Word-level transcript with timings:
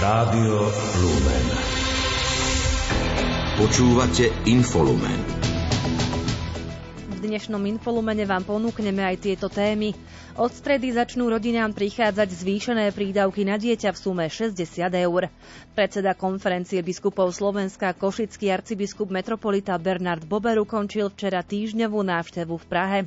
Rádio 0.00 0.64
Lumen. 0.96 1.46
Počúvate 3.60 4.32
Infolumen. 4.48 5.20
V 7.04 7.16
dnešnom 7.20 7.60
Infolumene 7.68 8.24
vám 8.24 8.48
ponúkneme 8.48 9.04
aj 9.04 9.16
tieto 9.20 9.52
témy. 9.52 9.92
Od 10.40 10.56
stredy 10.56 10.88
začnú 10.88 11.28
rodinám 11.28 11.76
prichádzať 11.76 12.32
zvýšené 12.32 12.96
prídavky 12.96 13.44
na 13.44 13.60
dieťa 13.60 13.92
v 13.92 13.98
sume 14.00 14.24
60 14.24 14.56
eur. 14.88 15.28
Predseda 15.76 16.16
konferencie 16.16 16.80
biskupov 16.80 17.36
Slovenska 17.36 17.92
Košický 17.92 18.48
arcibiskup 18.48 19.12
metropolita 19.12 19.76
Bernard 19.76 20.24
Bober 20.24 20.56
ukončil 20.56 21.12
včera 21.12 21.44
týždňovú 21.44 22.00
návštevu 22.00 22.56
v 22.56 22.64
Prahe. 22.72 23.00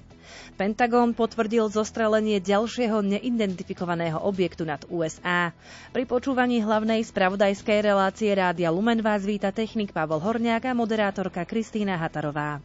Pentagon 0.62 1.18
potvrdil 1.18 1.74
zostrelenie 1.74 2.38
ďalšieho 2.38 3.02
neidentifikovaného 3.02 4.22
objektu 4.22 4.62
nad 4.62 4.86
USA. 4.94 5.58
Pri 5.90 6.06
počúvaní 6.06 6.62
hlavnej 6.62 7.02
spravodajskej 7.02 7.82
relácie 7.82 8.30
Rádia 8.30 8.70
Lumen 8.70 9.02
vás 9.02 9.26
víta 9.26 9.50
technik 9.50 9.90
Pavel 9.90 10.22
Horniak 10.22 10.70
a 10.70 10.78
moderátorka 10.78 11.50
Kristýna 11.50 11.98
Hatarová. 11.98 12.62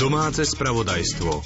Domáce 0.00 0.48
spravodajstvo. 0.48 1.44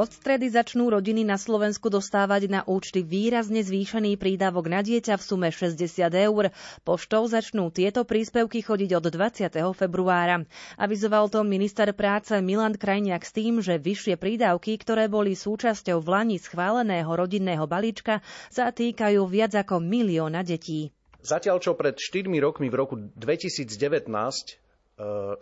Od 0.00 0.08
stredy 0.08 0.48
začnú 0.48 0.88
rodiny 0.88 1.20
na 1.20 1.36
Slovensku 1.36 1.92
dostávať 1.92 2.48
na 2.48 2.64
účty 2.64 3.04
výrazne 3.04 3.60
zvýšený 3.60 4.16
prídavok 4.16 4.72
na 4.72 4.80
dieťa 4.80 5.20
v 5.20 5.26
sume 5.28 5.52
60 5.52 5.76
eur. 6.08 6.56
Poštou 6.80 7.28
začnú 7.28 7.68
tieto 7.68 8.08
príspevky 8.08 8.64
chodiť 8.64 8.96
od 8.96 9.04
20. 9.12 9.76
februára. 9.76 10.48
Avizoval 10.80 11.28
to 11.28 11.44
minister 11.44 11.92
práce 11.92 12.32
Milan 12.40 12.80
Krajniak 12.80 13.28
s 13.28 13.36
tým, 13.36 13.60
že 13.60 13.76
vyššie 13.76 14.16
prídavky, 14.16 14.80
ktoré 14.80 15.12
boli 15.12 15.36
súčasťou 15.36 16.00
v 16.00 16.08
Lani 16.08 16.40
schváleného 16.40 17.12
rodinného 17.12 17.68
balíčka, 17.68 18.24
sa 18.48 18.72
týkajú 18.72 19.20
viac 19.28 19.52
ako 19.52 19.84
milióna 19.84 20.40
detí. 20.40 20.96
Zatiaľ, 21.20 21.60
čo 21.60 21.76
pred 21.76 22.00
4 22.00 22.24
rokmi 22.40 22.72
v 22.72 22.76
roku 22.80 22.96
2019 22.96 23.68
E, 23.68 24.63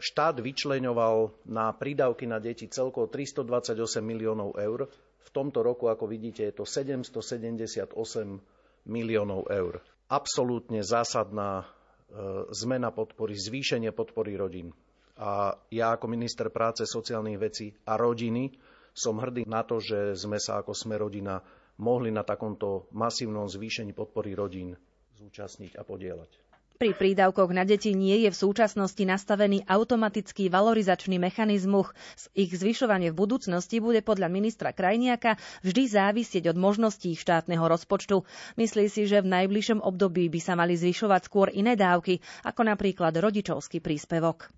štát 0.01 0.41
vyčleňoval 0.41 1.45
na 1.53 1.77
prídavky 1.77 2.25
na 2.25 2.41
deti 2.41 2.73
celkovo 2.73 3.09
328 3.13 3.77
miliónov 4.01 4.57
eur. 4.57 4.89
V 5.23 5.29
tomto 5.31 5.61
roku, 5.61 5.93
ako 5.93 6.09
vidíte, 6.09 6.49
je 6.49 6.55
to 6.57 6.65
778 6.65 7.93
miliónov 8.89 9.47
eur. 9.53 9.85
Absolútne 10.09 10.81
zásadná 10.81 11.63
e, 11.63 11.67
zmena 12.53 12.91
podpory, 12.93 13.37
zvýšenie 13.37 13.93
podpory 13.93 14.37
rodín. 14.37 14.73
A 15.21 15.55
ja 15.69 15.95
ako 15.95 16.09
minister 16.09 16.49
práce, 16.49 16.89
sociálnych 16.89 17.39
vecí 17.39 17.77
a 17.87 18.01
rodiny 18.01 18.57
som 18.93 19.21
hrdý 19.21 19.45
na 19.49 19.65
to, 19.65 19.81
že 19.81 20.17
sme 20.17 20.41
sa 20.41 20.61
ako 20.61 20.73
sme 20.73 20.97
rodina 21.01 21.41
mohli 21.81 22.13
na 22.13 22.25
takomto 22.25 22.89
masívnom 22.93 23.49
zvýšení 23.49 23.97
podpory 23.97 24.37
rodín 24.37 24.77
zúčastniť 25.17 25.79
a 25.79 25.87
podielať. 25.87 26.42
Pri 26.83 26.99
prídavkoch 26.99 27.55
na 27.55 27.63
deti 27.63 27.95
nie 27.95 28.27
je 28.27 28.35
v 28.35 28.41
súčasnosti 28.43 28.99
nastavený 29.07 29.63
automatický 29.71 30.51
valorizačný 30.51 31.15
mechanizmus. 31.15 31.95
Ich 32.35 32.51
zvyšovanie 32.51 33.15
v 33.15 33.23
budúcnosti 33.23 33.79
bude 33.79 34.03
podľa 34.03 34.27
ministra 34.27 34.75
Krajniaka 34.75 35.39
vždy 35.63 35.83
závisieť 35.87 36.51
od 36.51 36.59
možností 36.59 37.15
štátneho 37.15 37.63
rozpočtu. 37.63 38.27
Myslí 38.59 38.91
si, 38.91 39.07
že 39.07 39.23
v 39.23 39.31
najbližšom 39.31 39.79
období 39.79 40.27
by 40.27 40.43
sa 40.43 40.59
mali 40.59 40.75
zvyšovať 40.75 41.31
skôr 41.31 41.55
iné 41.55 41.79
dávky, 41.79 42.19
ako 42.43 42.67
napríklad 42.67 43.15
rodičovský 43.15 43.79
príspevok. 43.79 44.51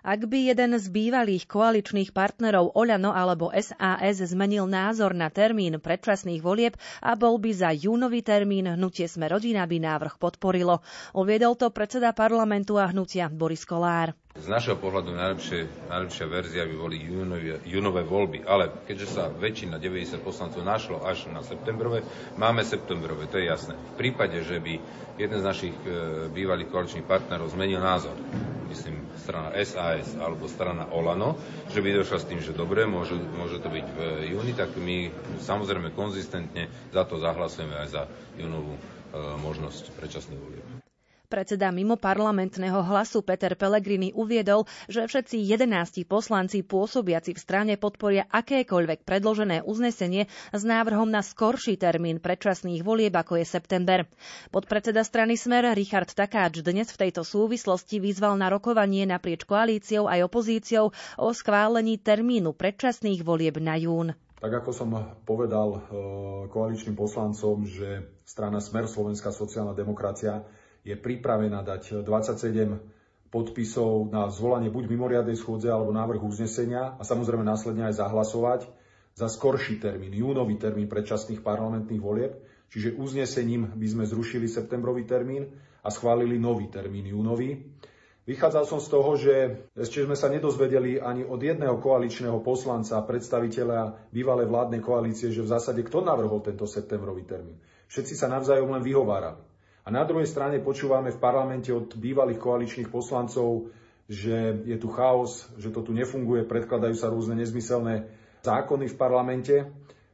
Ak 0.00 0.24
by 0.24 0.48
jeden 0.48 0.72
z 0.80 0.86
bývalých 0.88 1.44
koaličných 1.44 2.16
partnerov 2.16 2.72
Oľano 2.72 3.12
alebo 3.12 3.52
SAS 3.52 4.24
zmenil 4.24 4.64
názor 4.64 5.12
na 5.12 5.28
termín 5.28 5.76
predčasných 5.76 6.40
volieb 6.40 6.72
a 7.04 7.12
bol 7.12 7.36
by 7.36 7.52
za 7.52 7.68
júnový 7.76 8.24
termín, 8.24 8.64
hnutie 8.64 9.04
Sme 9.04 9.28
rodina 9.28 9.68
by 9.68 9.76
návrh 9.76 10.16
podporilo. 10.16 10.80
Uviedol 11.12 11.52
to 11.52 11.68
predseda 11.68 12.16
parlamentu 12.16 12.80
a 12.80 12.88
hnutia 12.88 13.28
Boris 13.28 13.68
Kolár. 13.68 14.16
Z 14.40 14.46
našeho 14.46 14.78
pohľadu 14.80 15.12
najlepšie, 15.12 15.90
najlepšia 15.92 16.26
verzia 16.30 16.62
by 16.64 16.72
boli 16.78 16.96
júnové, 17.02 17.60
júnové 17.66 18.06
voľby, 18.06 18.46
ale 18.48 18.72
keďže 18.88 19.18
sa 19.18 19.24
väčšina 19.26 19.76
90 19.76 20.16
poslancov 20.22 20.64
našlo 20.64 21.02
až 21.04 21.28
na 21.28 21.44
septembrové, 21.44 22.06
máme 22.40 22.64
septembrové, 22.64 23.28
to 23.28 23.36
je 23.36 23.50
jasné. 23.50 23.76
V 23.76 23.94
prípade, 24.00 24.38
že 24.40 24.62
by 24.62 24.80
jeden 25.20 25.38
z 25.42 25.44
našich 25.44 25.76
e, 25.84 26.30
bývalých 26.32 26.72
koaličných 26.72 27.04
partnerov 27.04 27.52
zmenil 27.52 27.84
názor, 27.84 28.16
myslím 28.72 29.02
strana 29.20 29.52
SAS 29.60 30.16
alebo 30.16 30.48
strana 30.48 30.88
Olano, 30.88 31.36
že 31.68 31.84
by 31.84 32.00
došla 32.00 32.18
s 32.22 32.28
tým, 32.30 32.40
že 32.40 32.56
dobre, 32.56 32.88
môže, 32.88 33.18
môže 33.18 33.60
to 33.60 33.68
byť 33.68 33.86
v 33.92 33.98
júni, 34.30 34.56
tak 34.56 34.72
my 34.78 35.12
samozrejme 35.42 35.92
konzistentne 35.92 36.70
za 36.94 37.02
to 37.04 37.20
zahlasujeme 37.20 37.76
aj 37.76 37.88
za 37.92 38.02
júnovú 38.40 38.72
e, 38.72 38.80
možnosť 39.42 39.92
predčasných 40.00 40.40
volieb. 40.40 40.79
Predseda 41.30 41.70
mimo 41.70 41.94
parlamentného 41.94 42.82
hlasu 42.90 43.22
Peter 43.22 43.54
Pellegrini 43.54 44.10
uviedol, 44.10 44.66
že 44.90 45.06
všetci 45.06 45.38
11 45.46 46.02
poslanci 46.10 46.66
pôsobiaci 46.66 47.38
v 47.38 47.40
strane 47.40 47.78
podporia 47.78 48.26
akékoľvek 48.26 49.06
predložené 49.06 49.62
uznesenie 49.62 50.26
s 50.50 50.62
návrhom 50.66 51.06
na 51.06 51.22
skorší 51.22 51.78
termín 51.78 52.18
predčasných 52.18 52.82
volieb, 52.82 53.14
ako 53.14 53.38
je 53.38 53.46
september. 53.46 54.10
Podpredseda 54.50 55.06
strany 55.06 55.38
Smer 55.38 55.70
Richard 55.70 56.10
Takáč 56.10 56.66
dnes 56.66 56.90
v 56.90 57.06
tejto 57.06 57.22
súvislosti 57.22 58.02
vyzval 58.02 58.34
na 58.34 58.50
rokovanie 58.50 59.06
naprieč 59.06 59.46
koalíciou 59.46 60.10
aj 60.10 60.26
opozíciou 60.26 60.90
o 61.14 61.28
schválení 61.30 61.94
termínu 62.02 62.58
predčasných 62.58 63.22
volieb 63.22 63.62
na 63.62 63.78
jún. 63.78 64.18
Tak 64.42 64.66
ako 64.66 64.70
som 64.74 64.90
povedal 65.22 65.78
eh, 65.78 65.80
koaličným 66.50 66.98
poslancom, 66.98 67.70
že 67.70 68.18
strana 68.26 68.58
Smer 68.58 68.90
Slovenská 68.90 69.30
sociálna 69.30 69.78
demokracia 69.78 70.42
je 70.84 70.96
pripravená 70.96 71.60
dať 71.60 72.04
27 72.04 73.30
podpisov 73.30 74.10
na 74.10 74.26
zvolanie 74.26 74.74
buď 74.74 74.90
mimoriadnej 74.90 75.38
schôdze 75.38 75.70
alebo 75.70 75.94
návrh 75.94 76.20
uznesenia 76.20 76.98
a 76.98 77.02
samozrejme 77.06 77.46
následne 77.46 77.86
aj 77.86 78.02
zahlasovať 78.02 78.60
za 79.14 79.30
skorší 79.30 79.78
termín, 79.78 80.10
júnový 80.14 80.58
termín 80.58 80.90
predčasných 80.90 81.42
parlamentných 81.44 82.02
volieb, 82.02 82.32
čiže 82.74 82.98
uznesením 82.98 83.74
by 83.78 83.86
sme 83.86 84.04
zrušili 84.06 84.50
septembrový 84.50 85.06
termín 85.06 85.46
a 85.84 85.88
schválili 85.94 86.38
nový 86.42 86.66
termín 86.72 87.06
júnový. 87.06 87.70
Vychádzal 88.26 88.64
som 88.68 88.78
z 88.78 88.88
toho, 88.92 89.10
že 89.18 89.34
ešte 89.74 90.06
sme 90.06 90.14
sa 90.14 90.30
nedozvedeli 90.30 91.02
ani 91.02 91.26
od 91.26 91.40
jedného 91.40 91.82
koaličného 91.82 92.38
poslanca, 92.44 93.02
predstaviteľa 93.02 94.12
bývalej 94.14 94.46
vládnej 94.46 94.82
koalície, 94.84 95.34
že 95.34 95.42
v 95.42 95.50
zásade 95.50 95.82
kto 95.82 96.04
navrhol 96.04 96.38
tento 96.38 96.68
septembrový 96.68 97.26
termín. 97.26 97.58
Všetci 97.90 98.14
sa 98.14 98.30
navzájom 98.30 98.70
len 98.70 98.86
vyhovárali. 98.86 99.49
A 99.90 99.98
na 99.98 100.06
druhej 100.06 100.30
strane 100.30 100.62
počúvame 100.62 101.10
v 101.10 101.18
parlamente 101.18 101.74
od 101.74 101.98
bývalých 101.98 102.38
koaličných 102.38 102.94
poslancov, 102.94 103.74
že 104.06 104.62
je 104.62 104.78
tu 104.78 104.86
chaos, 104.86 105.50
že 105.58 105.74
to 105.74 105.82
tu 105.82 105.90
nefunguje, 105.90 106.46
predkladajú 106.46 106.94
sa 106.94 107.10
rôzne 107.10 107.34
nezmyselné 107.34 108.06
zákony 108.46 108.86
v 108.86 108.94
parlamente, 108.94 109.66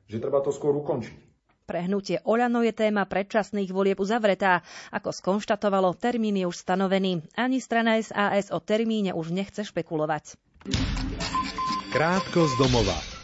že 0.09 0.17
treba 0.17 0.41
to 0.41 0.49
skôr 0.49 0.73
ukončiť. 0.81 1.29
Pre 1.69 1.81
hnutie 1.93 2.25
Oľano 2.25 2.65
je 2.65 2.73
téma 2.73 3.05
predčasných 3.05 3.69
volieb 3.69 4.01
uzavretá. 4.01 4.65
Ako 4.97 5.13
skonštatovalo, 5.13 5.93
termín 5.93 6.41
je 6.41 6.49
už 6.49 6.57
stanovený. 6.57 7.29
Ani 7.37 7.61
strana 7.61 8.01
SAS 8.01 8.49
o 8.49 8.65
termíne 8.65 9.13
už 9.13 9.29
nechce 9.29 9.61
špekulovať. 9.61 10.41
Krátko 11.93 12.49
z 12.49 12.55
domova. 12.57 13.16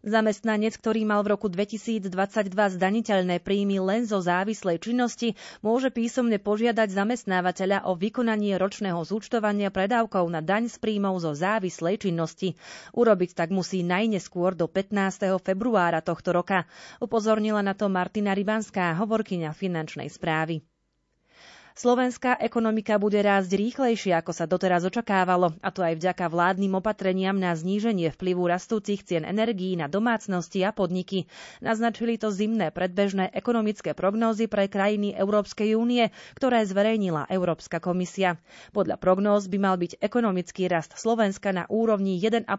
Zamestnanec, 0.00 0.80
ktorý 0.80 1.04
mal 1.04 1.20
v 1.20 1.36
roku 1.36 1.52
2022 1.52 2.08
zdaniteľné 2.50 3.36
príjmy 3.36 3.84
len 3.84 4.08
zo 4.08 4.24
závislej 4.24 4.80
činnosti, 4.80 5.36
môže 5.60 5.92
písomne 5.92 6.40
požiadať 6.40 6.88
zamestnávateľa 6.88 7.84
o 7.84 7.92
vykonanie 8.00 8.56
ročného 8.56 8.96
zúčtovania 9.04 9.68
predávkov 9.68 10.24
na 10.32 10.40
daň 10.40 10.72
z 10.72 10.80
príjmov 10.80 11.20
zo 11.20 11.36
závislej 11.36 12.00
činnosti. 12.00 12.56
Urobiť 12.96 13.36
tak 13.36 13.52
musí 13.52 13.84
najneskôr 13.84 14.56
do 14.56 14.72
15. 14.72 15.36
februára 15.44 16.00
tohto 16.00 16.32
roka. 16.32 16.64
Upozornila 16.96 17.60
na 17.60 17.76
to 17.76 17.92
Martina 17.92 18.32
Rybanská, 18.32 18.96
hovorkyňa 18.96 19.52
finančnej 19.52 20.08
správy. 20.08 20.64
Slovenská 21.78 22.34
ekonomika 22.42 22.98
bude 22.98 23.22
rásť 23.22 23.54
rýchlejšie, 23.54 24.10
ako 24.18 24.34
sa 24.34 24.50
doteraz 24.50 24.82
očakávalo, 24.82 25.54
a 25.62 25.70
to 25.70 25.86
aj 25.86 26.02
vďaka 26.02 26.26
vládnym 26.26 26.74
opatreniam 26.74 27.38
na 27.38 27.54
zníženie 27.54 28.10
vplyvu 28.10 28.42
rastúcich 28.50 29.06
cien 29.06 29.22
energií 29.22 29.78
na 29.78 29.86
domácnosti 29.86 30.66
a 30.66 30.74
podniky. 30.74 31.30
Naznačili 31.62 32.18
to 32.18 32.34
zimné 32.34 32.74
predbežné 32.74 33.30
ekonomické 33.30 33.94
prognózy 33.94 34.50
pre 34.50 34.66
krajiny 34.66 35.14
Európskej 35.14 35.78
únie, 35.78 36.10
ktoré 36.34 36.66
zverejnila 36.66 37.30
Európska 37.30 37.78
komisia. 37.78 38.42
Podľa 38.74 38.98
prognóz 38.98 39.46
by 39.46 39.58
mal 39.62 39.78
byť 39.78 40.02
ekonomický 40.02 40.66
rast 40.66 40.98
Slovenska 40.98 41.54
na 41.54 41.70
úrovni 41.70 42.18
1,5% 42.18 42.50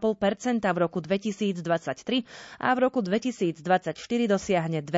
v 0.64 0.78
roku 0.80 1.04
2023 1.04 1.60
a 2.64 2.68
v 2.72 2.80
roku 2.80 3.04
2024 3.04 3.60
dosiahne 4.26 4.80
2 4.80 4.90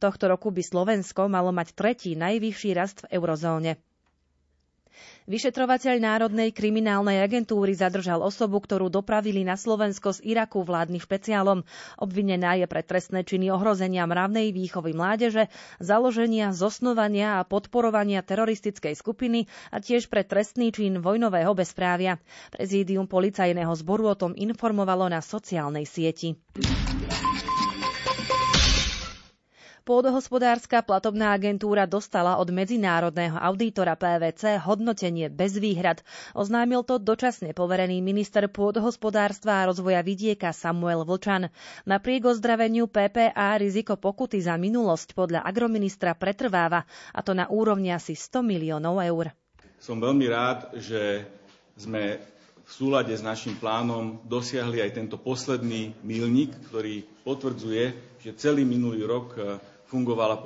Tohto 0.00 0.24
roku 0.24 0.48
by 0.48 0.62
Slovensko 0.64 1.28
malo 1.28 1.52
mať 1.52 1.76
tretí 1.76 2.16
najvyšší 2.16 2.70
rast 2.72 2.93
v 3.02 3.16
eurozóne. 3.16 3.80
Vyšetrovateľ 5.24 5.94
Národnej 5.98 6.52
kriminálnej 6.52 7.18
agentúry 7.18 7.72
zadržal 7.72 8.20
osobu, 8.20 8.60
ktorú 8.60 8.92
dopravili 8.92 9.40
na 9.40 9.56
Slovensko 9.56 10.12
z 10.12 10.20
Iraku 10.22 10.60
vládny 10.62 11.00
špeciálom. 11.00 11.64
Obvinená 11.96 12.54
je 12.54 12.68
pre 12.68 12.84
trestné 12.84 13.24
činy 13.24 13.48
ohrozenia 13.48 14.04
mravnej 14.04 14.52
výchovy 14.52 14.92
mládeže, 14.92 15.48
založenia, 15.80 16.52
zosnovania 16.52 17.40
a 17.40 17.48
podporovania 17.48 18.20
teroristickej 18.20 18.94
skupiny 18.94 19.48
a 19.72 19.80
tiež 19.80 20.06
pre 20.06 20.22
trestný 20.22 20.70
čin 20.70 21.00
vojnového 21.00 21.56
bezprávia. 21.56 22.20
Prezídium 22.52 23.08
policajného 23.08 23.72
zboru 23.74 24.12
o 24.12 24.18
tom 24.18 24.36
informovalo 24.36 25.08
na 25.08 25.24
sociálnej 25.24 25.88
sieti. 25.88 26.36
Pôdohospodárska 29.84 30.80
platobná 30.80 31.36
agentúra 31.36 31.84
dostala 31.84 32.40
od 32.40 32.48
medzinárodného 32.48 33.36
auditora 33.36 33.92
PVC 34.00 34.56
hodnotenie 34.64 35.28
bez 35.28 35.60
výhrad. 35.60 36.00
Oznámil 36.32 36.88
to 36.88 36.96
dočasne 36.96 37.52
poverený 37.52 38.00
minister 38.00 38.48
pôdohospodárstva 38.48 39.60
a 39.60 39.68
rozvoja 39.68 40.00
vidieka 40.00 40.56
Samuel 40.56 41.04
Vlčan. 41.04 41.52
Napriek 41.84 42.32
ozdraveniu 42.32 42.88
PPA 42.88 43.60
riziko 43.60 44.00
pokuty 44.00 44.40
za 44.40 44.56
minulosť 44.56 45.12
podľa 45.12 45.44
agroministra 45.44 46.16
pretrváva, 46.16 46.88
a 47.12 47.20
to 47.20 47.36
na 47.36 47.44
úrovni 47.52 47.92
asi 47.92 48.16
100 48.16 48.40
miliónov 48.40 49.04
eur. 49.04 49.36
Som 49.84 50.00
veľmi 50.00 50.24
rád, 50.32 50.80
že 50.80 51.28
sme 51.76 52.24
v 52.64 52.70
súlade 52.72 53.12
s 53.12 53.20
našim 53.20 53.60
plánom 53.60 54.16
dosiahli 54.24 54.80
aj 54.80 54.96
tento 54.96 55.20
posledný 55.20 55.92
milník, 56.00 56.56
ktorý 56.72 57.04
potvrdzuje, 57.20 58.16
že 58.24 58.32
celý 58.32 58.64
minulý 58.64 59.04
rok 59.04 59.36
fungovala 59.94 60.42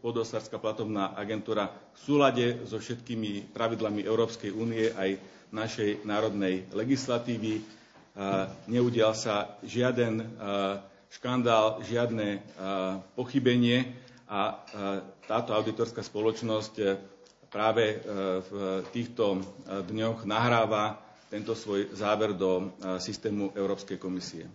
podosárska 0.00 0.56
platobná 0.56 1.12
agentúra 1.12 1.68
v 1.92 1.98
súlade 2.00 2.46
so 2.64 2.80
všetkými 2.80 3.52
pravidlami 3.52 4.00
Európskej 4.00 4.48
únie 4.48 4.88
aj 4.88 5.20
našej 5.52 6.00
národnej 6.02 6.64
legislatívy. 6.72 7.60
Neudial 8.66 9.12
sa 9.12 9.60
žiaden 9.60 10.24
škandál, 11.12 11.84
žiadne 11.84 12.40
pochybenie 13.12 13.84
a 14.24 14.64
táto 15.28 15.52
auditorská 15.52 16.00
spoločnosť 16.00 16.74
práve 17.52 18.00
v 18.48 18.50
týchto 18.96 19.44
dňoch 19.68 20.24
nahráva 20.24 20.96
tento 21.28 21.52
svoj 21.52 21.92
záver 21.92 22.32
do 22.32 22.72
systému 22.96 23.52
Európskej 23.52 24.00
komisie. 24.00 24.48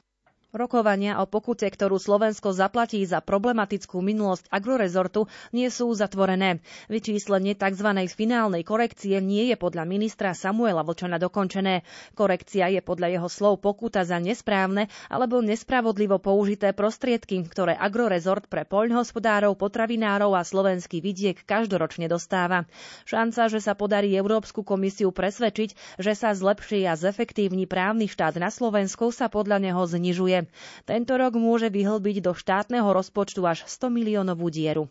Rokovania 0.52 1.16
o 1.24 1.32
pokute, 1.32 1.64
ktorú 1.64 1.96
Slovensko 1.96 2.52
zaplatí 2.52 3.00
za 3.08 3.24
problematickú 3.24 4.04
minulosť 4.04 4.52
agrorezortu, 4.52 5.32
nie 5.56 5.72
sú 5.72 5.88
zatvorené. 5.96 6.60
Vyčíslenie 6.92 7.56
tzv. 7.56 7.88
finálnej 8.12 8.68
korekcie 8.68 9.24
nie 9.24 9.48
je 9.48 9.56
podľa 9.56 9.88
ministra 9.88 10.36
Samuela 10.36 10.84
Vlčana 10.84 11.24
dokončené. 11.24 11.88
Korekcia 12.20 12.68
je 12.68 12.84
podľa 12.84 13.16
jeho 13.16 13.32
slov 13.32 13.64
pokuta 13.64 14.04
za 14.04 14.20
nesprávne 14.20 14.92
alebo 15.08 15.40
nespravodlivo 15.40 16.20
použité 16.20 16.76
prostriedky, 16.76 17.48
ktoré 17.48 17.72
agrorezort 17.80 18.52
pre 18.52 18.68
poľnohospodárov, 18.68 19.56
potravinárov 19.56 20.36
a 20.36 20.44
slovenský 20.44 21.00
vidiek 21.00 21.40
každoročne 21.48 22.12
dostáva. 22.12 22.68
Šanca, 23.08 23.48
že 23.48 23.64
sa 23.64 23.72
podarí 23.72 24.12
Európsku 24.20 24.68
komisiu 24.68 25.16
presvedčiť, 25.16 25.96
že 25.96 26.12
sa 26.12 26.36
zlepší 26.36 26.84
a 26.92 27.00
zefektívni 27.00 27.72
právny 27.72 28.12
štát 28.12 28.36
na 28.36 28.52
Slovensku, 28.52 29.16
sa 29.16 29.32
podľa 29.32 29.64
neho 29.64 29.80
znižuje. 29.88 30.41
Tento 30.86 31.14
rok 31.18 31.36
môže 31.36 31.68
vyhlbiť 31.68 32.24
do 32.24 32.32
štátneho 32.38 32.88
rozpočtu 32.88 33.42
až 33.44 33.66
100 33.68 33.90
miliónovú 33.92 34.48
dieru. 34.48 34.88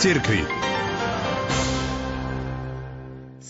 Z. 0.00 0.59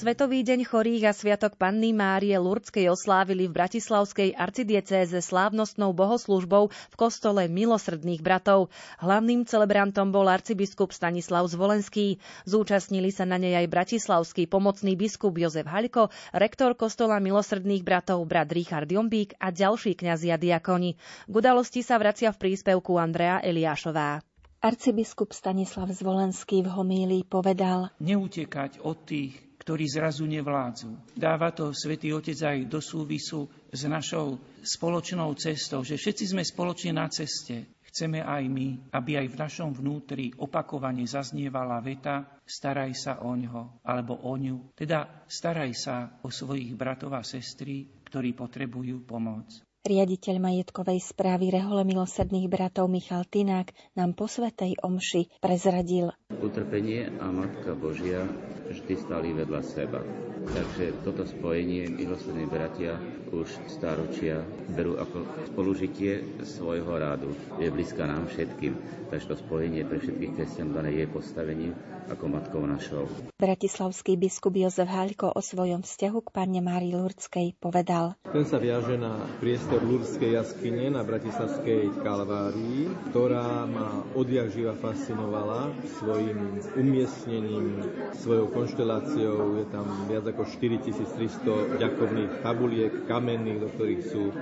Svetový 0.00 0.41
deň 0.41 0.64
chorých 0.64 1.05
a 1.05 1.12
Sviatok 1.12 1.61
Panny 1.61 1.93
Márie 1.93 2.32
Lurdskej 2.32 2.88
oslávili 2.88 3.44
v 3.44 3.61
Bratislavskej 3.61 4.32
arcidiecéze 4.32 5.20
slávnostnou 5.20 5.93
bohoslužbou 5.93 6.73
v 6.73 6.94
kostole 6.97 7.52
milosrdných 7.52 8.25
bratov. 8.25 8.73
Hlavným 9.05 9.44
celebrantom 9.44 10.08
bol 10.08 10.25
arcibiskup 10.25 10.97
Stanislav 10.97 11.44
Zvolenský. 11.52 12.17
Zúčastnili 12.49 13.12
sa 13.12 13.29
na 13.29 13.37
nej 13.37 13.52
aj 13.52 13.69
bratislavský 13.69 14.49
pomocný 14.49 14.97
biskup 14.97 15.37
Jozef 15.37 15.69
Haľko, 15.69 16.08
rektor 16.32 16.73
kostola 16.81 17.20
milosrdných 17.20 17.85
bratov 17.85 18.25
brat 18.25 18.49
Richard 18.56 18.88
Jombík 18.88 19.37
a 19.37 19.53
ďalší 19.53 20.00
kňazi 20.00 20.32
a 20.32 20.41
diakoni. 20.41 20.96
K 21.29 21.35
udalosti 21.37 21.85
sa 21.85 22.00
vracia 22.00 22.32
v 22.32 22.41
príspevku 22.41 22.96
Andrea 22.96 23.44
Eliášová. 23.44 24.25
Arcibiskup 24.64 25.37
Stanislav 25.37 25.93
Zvolenský 25.93 26.64
v 26.64 26.73
homílii 26.73 27.29
povedal 27.29 27.93
Neutekať 28.00 28.81
od 28.81 28.96
tých, 29.05 29.50
ktorí 29.61 29.85
zrazu 29.87 30.25
nevládzu. 30.25 31.12
Dáva 31.12 31.53
to 31.53 31.77
Svetý 31.77 32.17
Otec 32.17 32.41
aj 32.41 32.59
do 32.65 32.81
súvisu 32.81 33.45
s 33.69 33.85
našou 33.85 34.41
spoločnou 34.65 35.37
cestou, 35.37 35.85
že 35.85 36.01
všetci 36.01 36.33
sme 36.33 36.43
spoločne 36.43 36.97
na 36.97 37.07
ceste. 37.12 37.69
Chceme 37.91 38.23
aj 38.23 38.43
my, 38.47 38.95
aby 38.95 39.19
aj 39.19 39.27
v 39.35 39.37
našom 39.37 39.71
vnútri 39.75 40.31
opakovane 40.39 41.03
zaznievala 41.05 41.83
veta 41.83 42.41
staraj 42.51 42.91
sa 42.99 43.12
o 43.23 43.31
ňo 43.35 43.83
alebo 43.87 44.27
o 44.27 44.35
ňu, 44.35 44.75
teda 44.75 45.27
staraj 45.31 45.71
sa 45.75 46.19
o 46.27 46.31
svojich 46.31 46.75
bratov 46.75 47.15
a 47.15 47.23
sestry, 47.23 47.87
ktorí 48.11 48.35
potrebujú 48.35 49.06
pomoc. 49.06 49.69
Riaditeľ 49.81 50.44
majetkovej 50.44 51.00
správy 51.00 51.56
Rehole 51.56 51.88
milosrdných 51.88 52.53
bratov 52.53 52.93
Michal 52.93 53.25
Tinák 53.25 53.73
nám 53.97 54.12
po 54.12 54.29
Svetej 54.29 54.77
Omši 54.77 55.41
prezradil. 55.41 56.12
Utrpenie 56.37 57.09
a 57.17 57.32
Matka 57.32 57.73
Božia 57.73 58.29
vždy 58.69 58.94
stali 59.00 59.32
vedľa 59.32 59.61
seba. 59.65 60.05
Takže 60.53 61.00
toto 61.00 61.25
spojenie 61.25 61.88
milosrdní 61.97 62.44
bratia 62.44 63.00
už 63.32 63.49
staročia 63.73 64.44
berú 64.69 65.00
ako 65.00 65.49
spolužitie 65.49 66.44
svojho 66.44 67.00
rádu. 67.00 67.32
Je 67.56 67.73
blízka 67.73 68.05
nám 68.05 68.29
všetkým. 68.29 68.77
Takže 69.09 69.32
to 69.32 69.37
spojenie 69.41 69.88
pre 69.88 69.97
všetkých 69.97 70.37
kresťanov 70.37 70.93
jej 70.93 71.09
postavením 71.09 71.73
ako 72.11 72.25
matkou 72.27 72.62
našou. 72.67 73.07
Bratislavský 73.39 74.19
biskup 74.19 74.59
Jozef 74.59 74.91
Haľko 74.91 75.33
o 75.33 75.41
svojom 75.41 75.87
vzťahu 75.87 76.19
k 76.27 76.29
panne 76.35 76.61
Márii 76.61 76.93
Lurdskej 76.93 77.57
povedal. 77.57 78.19
Ten 78.29 78.45
sa 78.45 78.59
viaže 78.59 78.99
na 78.99 79.25
priestor 79.39 79.81
Lurdskej 79.81 80.37
jaskyne 80.37 80.93
na 80.93 81.07
Bratislavskej 81.07 82.03
Kalvárii, 82.03 82.91
ktorá 83.11 83.65
ma 83.65 84.03
odjak 84.19 84.51
živa 84.51 84.75
fascinovala 84.77 85.73
svojim 86.03 86.61
umiestnením, 86.77 87.87
svojou 88.21 88.51
konšteláciou. 88.51 89.63
Je 89.63 89.67
tam 89.70 89.87
viac 90.11 90.27
ako 90.27 90.44
4300 90.44 91.81
ďakovných 91.81 92.43
tabuliek, 92.43 92.93
kamenných, 93.06 93.63
do 93.63 93.69
ktorých 93.73 94.03
sú 94.05 94.34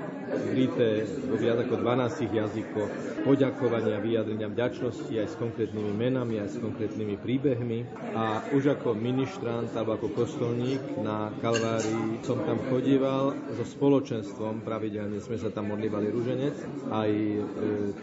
vrité 0.52 1.06
vo 1.28 1.36
viac 1.36 1.62
ako 1.64 1.80
12 1.80 2.28
jazykoch 2.32 2.90
poďakovania, 3.24 4.00
vyjadrenia 4.00 4.48
vďačnosti 4.48 5.12
aj 5.12 5.28
s 5.28 5.36
konkrétnymi 5.36 5.92
menami, 5.92 6.40
aj 6.40 6.56
s 6.56 6.56
konkrétnymi 6.60 7.16
príbehmi. 7.20 7.57
A 8.14 8.42
už 8.54 8.78
ako 8.78 8.94
ministrant 8.94 9.70
alebo 9.74 9.98
ako 9.98 10.08
kostolník 10.14 10.80
na 11.02 11.34
Kalvárii 11.42 12.22
som 12.22 12.38
tam 12.46 12.62
chodíval 12.70 13.34
so 13.54 13.64
spoločenstvom, 13.66 14.62
pravidelne 14.62 15.18
sme 15.18 15.36
sa 15.38 15.50
tam 15.50 15.74
modlívali 15.74 16.08
rúženec. 16.08 16.54
Aj 16.88 17.10
e, 17.10 17.42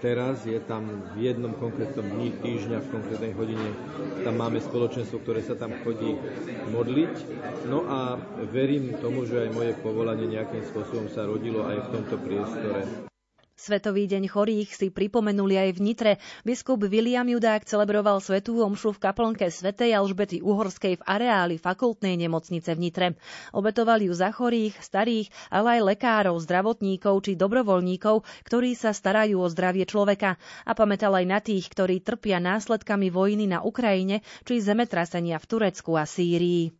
teraz 0.04 0.44
je 0.44 0.60
tam 0.64 0.88
v 1.16 1.32
jednom 1.32 1.56
konkrétnom 1.56 2.04
dni, 2.04 2.36
týždňa, 2.44 2.78
v 2.84 2.92
konkrétnej 2.92 3.34
hodine, 3.34 3.68
tam 4.28 4.36
máme 4.40 4.60
spoločenstvo, 4.60 5.24
ktoré 5.24 5.42
sa 5.42 5.56
tam 5.56 5.72
chodí 5.82 6.20
modliť. 6.76 7.14
No 7.72 7.88
a 7.88 8.20
verím 8.52 8.98
tomu, 9.00 9.24
že 9.24 9.48
aj 9.48 9.56
moje 9.56 9.72
povolanie 9.80 10.28
nejakým 10.28 10.68
spôsobom 10.68 11.08
sa 11.08 11.24
rodilo 11.24 11.64
aj 11.64 11.78
v 11.80 11.92
tomto 11.96 12.16
priestore. 12.20 13.14
Svetový 13.56 14.04
deň 14.12 14.28
chorých 14.28 14.76
si 14.76 14.92
pripomenuli 14.92 15.56
aj 15.56 15.70
v 15.74 15.80
Nitre. 15.80 16.12
Biskup 16.44 16.84
William 16.92 17.24
Judák 17.24 17.64
celebroval 17.64 18.20
svetú 18.20 18.60
omšu 18.60 18.92
v 18.92 19.08
kaplnke 19.08 19.48
svätej 19.48 19.96
Alžbety 19.96 20.44
Uhorskej 20.44 21.00
v 21.00 21.06
areáli 21.08 21.56
fakultnej 21.56 22.20
nemocnice 22.20 22.76
v 22.76 22.84
Nitre. 22.84 23.08
Obetovali 23.56 24.12
ju 24.12 24.14
za 24.14 24.36
chorých, 24.36 24.76
starých, 24.84 25.32
ale 25.48 25.80
aj 25.80 25.88
lekárov, 25.88 26.36
zdravotníkov 26.44 27.16
či 27.24 27.40
dobrovoľníkov, 27.40 28.28
ktorí 28.44 28.76
sa 28.76 28.92
starajú 28.92 29.40
o 29.40 29.48
zdravie 29.48 29.88
človeka 29.88 30.36
a 30.68 30.72
pamätal 30.76 31.16
aj 31.16 31.26
na 31.26 31.40
tých, 31.40 31.72
ktorí 31.72 32.04
trpia 32.04 32.44
následkami 32.44 33.08
vojny 33.08 33.48
na 33.48 33.64
Ukrajine 33.64 34.20
či 34.44 34.60
zemetrasenia 34.60 35.40
v 35.40 35.48
Turecku 35.48 35.96
a 35.96 36.04
Sýrii. 36.04 36.76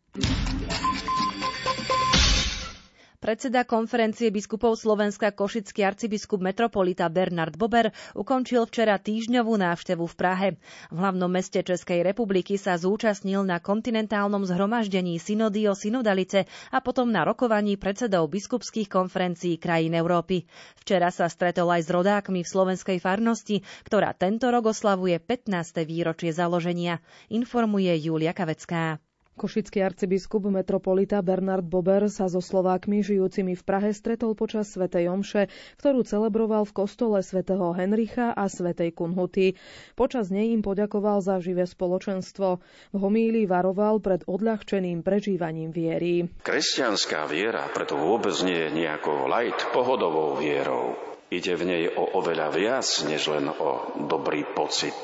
Predseda 3.16 3.64
konferencie 3.64 4.28
biskupov 4.28 4.76
Slovenska 4.76 5.32
Košický 5.32 5.82
arcibiskup 5.82 6.44
metropolita 6.44 7.08
Bernard 7.08 7.56
Bober 7.56 7.88
ukončil 8.12 8.68
včera 8.68 9.00
týždňovú 9.00 9.56
návštevu 9.56 10.04
v 10.04 10.16
Prahe. 10.16 10.48
V 10.92 10.98
hlavnom 10.98 11.32
meste 11.32 11.60
Českej 11.60 12.04
republiky 12.04 12.60
sa 12.60 12.76
zúčastnil 12.76 13.42
na 13.42 13.58
kontinentálnom 13.58 14.44
zhromaždení 14.44 15.16
synody 15.18 15.64
o 15.66 15.74
synodalice 15.74 16.44
a 16.70 16.84
potom 16.84 17.08
na 17.08 17.24
rokovaní 17.24 17.76
predsedov 17.76 18.28
biskupských 18.28 18.92
konferencií 18.92 19.56
krajín 19.56 19.94
Európy. 19.94 20.44
Včera 20.76 21.08
sa 21.08 21.26
stretol 21.26 21.72
aj 21.72 21.88
s 21.88 21.90
rodákmi 21.90 22.44
v 22.44 22.52
slovenskej 22.52 22.98
farnosti, 23.00 23.60
ktorá 23.84 24.12
tento 24.12 24.48
rok 24.48 24.70
oslavuje 24.70 25.16
15. 25.18 25.56
výročie 25.84 26.30
založenia, 26.30 27.00
informuje 27.30 27.96
Julia 27.96 28.36
Kavecká. 28.36 29.00
Košický 29.36 29.84
arcibiskup 29.84 30.48
metropolita 30.48 31.20
Bernard 31.20 31.68
Bober 31.68 32.08
sa 32.08 32.32
so 32.32 32.40
Slovákmi 32.40 33.04
žijúcimi 33.04 33.60
v 33.60 33.64
Prahe 33.68 33.92
stretol 33.92 34.32
počas 34.32 34.72
svätej 34.72 35.12
Omše, 35.12 35.52
ktorú 35.76 36.08
celebroval 36.08 36.64
v 36.64 36.72
kostole 36.72 37.20
svätého 37.20 37.76
Henricha 37.76 38.32
a 38.32 38.48
svätej 38.48 38.96
Kunhuty. 38.96 39.60
Počas 40.00 40.32
nej 40.32 40.56
im 40.56 40.64
poďakoval 40.64 41.20
za 41.20 41.44
živé 41.44 41.68
spoločenstvo. 41.68 42.64
V 42.64 42.96
homílii 42.96 43.44
varoval 43.44 44.00
pred 44.00 44.24
odľahčeným 44.24 45.04
prežívaním 45.04 45.76
viery. 45.76 46.32
Kresťanská 46.40 47.28
viera 47.28 47.68
preto 47.76 48.00
vôbec 48.00 48.40
nie 48.48 48.56
je 48.56 48.72
nejakou 48.72 49.28
light 49.28 49.60
pohodovou 49.76 50.40
vierou. 50.40 50.96
Ide 51.28 51.60
v 51.60 51.64
nej 51.68 51.84
o 51.92 52.24
oveľa 52.24 52.56
viac, 52.56 52.88
než 53.04 53.28
len 53.28 53.52
o 53.52 54.00
dobrý 54.08 54.48
pocit. 54.56 54.96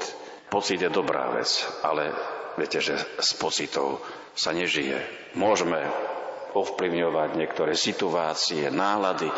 Pocit 0.47 0.79
je 0.79 0.87
dobrá 0.87 1.35
vec, 1.35 1.51
ale 1.83 2.15
viete, 2.59 2.79
že 2.83 2.95
s 3.19 3.35
pocitov 3.37 4.01
sa 4.35 4.51
nežije. 4.55 4.99
Môžeme 5.35 5.79
ovplyvňovať 6.51 7.29
niektoré 7.39 7.73
situácie, 7.75 8.67
nálady, 8.67 9.31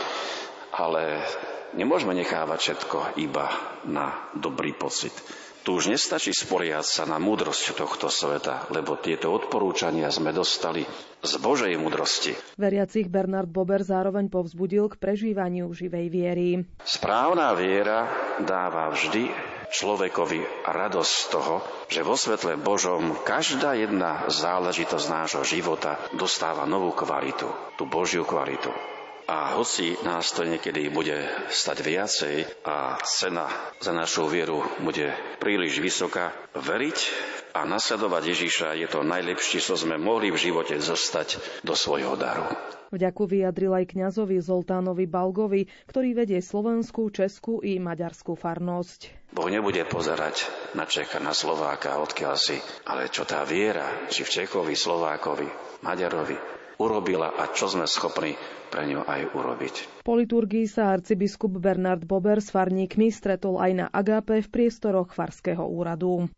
ale 0.73 1.21
nemôžeme 1.77 2.17
nechávať 2.17 2.59
všetko 2.59 2.97
iba 3.21 3.49
na 3.85 4.29
dobrý 4.33 4.73
pocit. 4.73 5.13
Tu 5.63 5.71
už 5.71 5.87
nestačí 5.87 6.35
spoliať 6.35 6.83
sa 6.83 7.03
na 7.07 7.15
múdrosť 7.23 7.79
tohto 7.79 8.11
sveta, 8.11 8.67
lebo 8.75 8.99
tieto 8.99 9.31
odporúčania 9.31 10.11
sme 10.11 10.35
dostali 10.35 10.83
z 11.23 11.33
Božej 11.39 11.79
múdrosti. 11.79 12.35
Veriacich 12.59 13.07
Bernard 13.07 13.47
Bober 13.47 13.79
zároveň 13.79 14.27
povzbudil 14.27 14.91
k 14.91 14.99
prežívaniu 14.99 15.71
živej 15.71 16.11
viery. 16.11 16.47
Správna 16.83 17.55
viera 17.55 18.11
dáva 18.43 18.91
vždy 18.91 19.52
človekovi 19.69 20.67
radosť 20.67 21.13
z 21.13 21.25
toho, 21.31 21.55
že 21.87 22.01
vo 22.01 22.17
svetle 22.17 22.59
Božom 22.59 23.19
každá 23.21 23.77
jedna 23.77 24.25
záležitosť 24.27 25.05
nášho 25.07 25.43
života 25.45 25.99
dostáva 26.15 26.65
novú 26.65 26.91
kvalitu, 26.95 27.47
tú 27.77 27.85
Božiu 27.85 28.27
kvalitu. 28.27 28.73
A 29.23 29.55
hoci 29.55 29.95
nás 30.03 30.35
to 30.35 30.43
niekedy 30.43 30.91
bude 30.91 31.15
stať 31.47 31.79
viacej 31.79 32.35
a 32.67 32.99
cena 33.07 33.47
za 33.79 33.95
našu 33.95 34.27
vieru 34.27 34.59
bude 34.83 35.15
príliš 35.39 35.79
vysoká, 35.79 36.35
veriť 36.51 36.97
a 37.55 37.63
nasledovať 37.63 38.23
Ježiša 38.35 38.67
je 38.83 38.87
to 38.91 38.99
najlepšie, 39.07 39.63
čo 39.63 39.79
sme 39.79 39.95
mohli 39.95 40.27
v 40.27 40.41
živote 40.41 40.75
zostať 40.75 41.39
do 41.63 41.71
svojho 41.71 42.19
daru. 42.19 42.51
Vďaku 42.93 43.23
vyjadril 43.25 43.73
aj 43.73 43.95
kňazovi 43.95 44.37
Zoltánovi 44.37 45.09
Balgovi, 45.09 45.65
ktorý 45.89 46.13
vedie 46.13 46.37
slovenskú, 46.43 47.09
českú 47.09 47.57
i 47.63 47.81
maďarskú 47.81 48.37
farnosť. 48.37 49.33
Boh 49.33 49.49
nebude 49.49 49.81
pozerať 49.89 50.45
na 50.77 50.85
Čecha, 50.85 51.17
na 51.17 51.33
Slováka, 51.33 51.97
odkiaľ 51.97 52.35
si, 52.37 52.59
ale 52.85 53.09
čo 53.09 53.25
tá 53.25 53.41
viera, 53.47 54.05
či 54.13 54.21
v 54.21 54.29
Čechovi, 54.29 54.77
Slovákovi, 54.77 55.47
Maďarovi 55.81 56.62
urobila 56.77 57.33
a 57.33 57.49
čo 57.51 57.69
sme 57.69 57.85
schopní 57.89 58.37
pre 58.69 58.89
ňu 58.89 59.05
aj 59.05 59.21
urobiť. 59.33 59.75
Po 60.01 60.17
liturgii 60.17 60.65
sa 60.65 60.93
arcibiskup 60.93 61.61
Bernard 61.61 62.05
Bober 62.05 62.41
s 62.41 62.49
farníkmi 62.49 63.13
stretol 63.13 63.61
aj 63.61 63.71
na 63.73 63.85
Agape 63.89 64.41
v 64.41 64.49
priestoroch 64.49 65.13
Farského 65.13 65.65
úradu. 65.65 66.29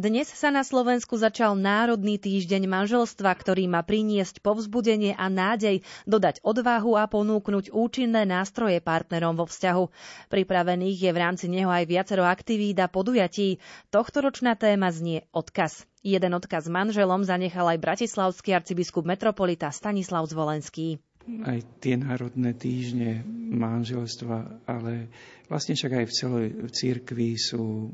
Dnes 0.00 0.32
sa 0.32 0.48
na 0.48 0.64
Slovensku 0.64 1.20
začal 1.20 1.60
Národný 1.60 2.16
týždeň 2.16 2.64
manželstva, 2.64 3.36
ktorý 3.36 3.68
má 3.68 3.84
priniesť 3.84 4.40
povzbudenie 4.40 5.12
a 5.12 5.28
nádej, 5.28 5.84
dodať 6.08 6.40
odvahu 6.40 6.96
a 6.96 7.04
ponúknuť 7.04 7.68
účinné 7.68 8.24
nástroje 8.24 8.80
partnerom 8.80 9.36
vo 9.36 9.44
vzťahu. 9.44 9.84
Pripravených 10.32 11.04
je 11.04 11.10
v 11.12 11.20
rámci 11.20 11.52
neho 11.52 11.68
aj 11.68 11.84
viacero 11.84 12.24
aktivít 12.24 12.80
a 12.80 12.88
podujatí. 12.88 13.60
Tohtoročná 13.92 14.56
téma 14.56 14.88
znie 14.88 15.28
odkaz. 15.36 15.84
Jeden 16.00 16.32
odkaz 16.32 16.72
manželom 16.72 17.20
zanechal 17.20 17.68
aj 17.68 17.84
bratislavský 17.84 18.56
arcibiskup 18.56 19.04
metropolita 19.04 19.68
Stanislav 19.68 20.24
Zvolenský 20.24 20.96
aj 21.26 21.58
tie 21.82 21.94
národné 22.00 22.56
týždne 22.56 23.24
manželstva, 23.50 24.64
ale 24.64 25.10
Vlastne 25.50 25.74
však 25.74 25.92
aj 25.98 26.06
v 26.06 26.14
celej 26.14 26.48
církvi 26.70 27.34
sú 27.34 27.90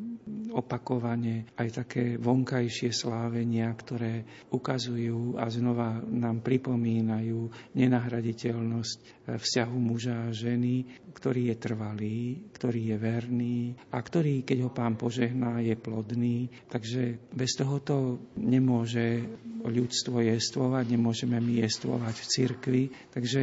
opakovane 0.52 1.48
aj 1.56 1.68
také 1.72 2.20
vonkajšie 2.20 2.92
slávenia, 2.92 3.72
ktoré 3.72 4.28
ukazujú 4.52 5.40
a 5.40 5.48
znova 5.48 6.04
nám 6.04 6.44
pripomínajú 6.44 7.72
nenahraditeľnosť 7.80 9.24
vzťahu 9.40 9.76
muža 9.80 10.28
a 10.28 10.36
ženy, 10.36 11.00
ktorý 11.16 11.48
je 11.48 11.56
trvalý, 11.56 12.20
ktorý 12.52 12.92
je 12.92 12.96
verný 13.00 13.72
a 13.88 14.04
ktorý, 14.04 14.44
keď 14.44 14.68
ho 14.68 14.70
pán 14.76 15.00
požehná, 15.00 15.64
je 15.64 15.80
plodný. 15.80 16.52
Takže 16.68 17.32
bez 17.32 17.56
tohoto 17.56 18.20
nemôže 18.36 19.24
ľudstvo 19.68 20.22
jestvovať, 20.22 20.84
nemôžeme 20.94 21.36
my 21.38 21.66
jestvovať 21.66 22.14
v 22.18 22.26
cirkvi. 22.26 22.82
Takže 23.14 23.40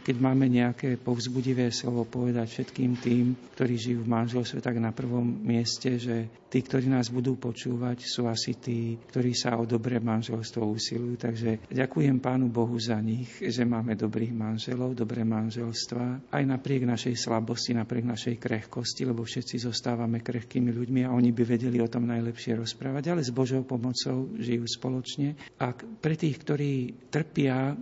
keď 0.00 0.16
máme 0.16 0.48
nejaké 0.48 0.96
povzbudivé 0.96 1.68
slovo 1.68 2.08
povedať 2.08 2.48
všetkým 2.48 2.92
tým, 2.96 3.36
ktorí 3.52 3.74
žijú 3.76 4.00
v 4.06 4.12
manželstve, 4.16 4.64
tak 4.64 4.80
na 4.80 4.96
prvom 4.96 5.24
mieste, 5.44 6.00
že 6.00 6.48
tí, 6.48 6.60
ktorí 6.60 6.88
nás 6.88 7.08
budú 7.08 7.36
počúvať, 7.36 8.04
sú 8.04 8.28
asi 8.28 8.56
tí, 8.56 8.96
ktorí 8.96 9.32
sa 9.32 9.56
o 9.56 9.64
dobré 9.64 10.00
manželstvo 10.00 10.64
usilujú. 10.68 11.16
Takže 11.16 11.72
ďakujem 11.72 12.20
Pánu 12.20 12.52
Bohu 12.52 12.76
za 12.76 13.00
nich, 13.00 13.40
že 13.40 13.64
máme 13.64 13.96
dobrých 13.96 14.36
manželov, 14.36 14.92
dobré 14.96 15.24
manželstva, 15.24 16.28
aj 16.28 16.44
napriek 16.44 16.84
našej 16.84 17.16
slabosti, 17.16 17.72
napriek 17.72 18.04
našej 18.04 18.36
krehkosti, 18.36 19.08
lebo 19.08 19.24
všetci 19.24 19.64
zostávame 19.64 20.20
krehkými 20.20 20.68
ľuďmi 20.68 21.00
a 21.08 21.14
oni 21.16 21.32
by 21.32 21.42
vedeli 21.44 21.80
o 21.80 21.88
tom 21.88 22.04
najlepšie 22.08 22.60
rozprávať, 22.60 23.12
ale 23.12 23.24
s 23.24 23.32
Božou 23.32 23.64
pomocou 23.64 24.28
žijú 24.36 24.68
spoločne. 24.68 25.36
A 25.60 25.72
pre 25.72 26.20
tých, 26.20 26.36
ktorí 26.44 26.72
trpia 27.08 27.72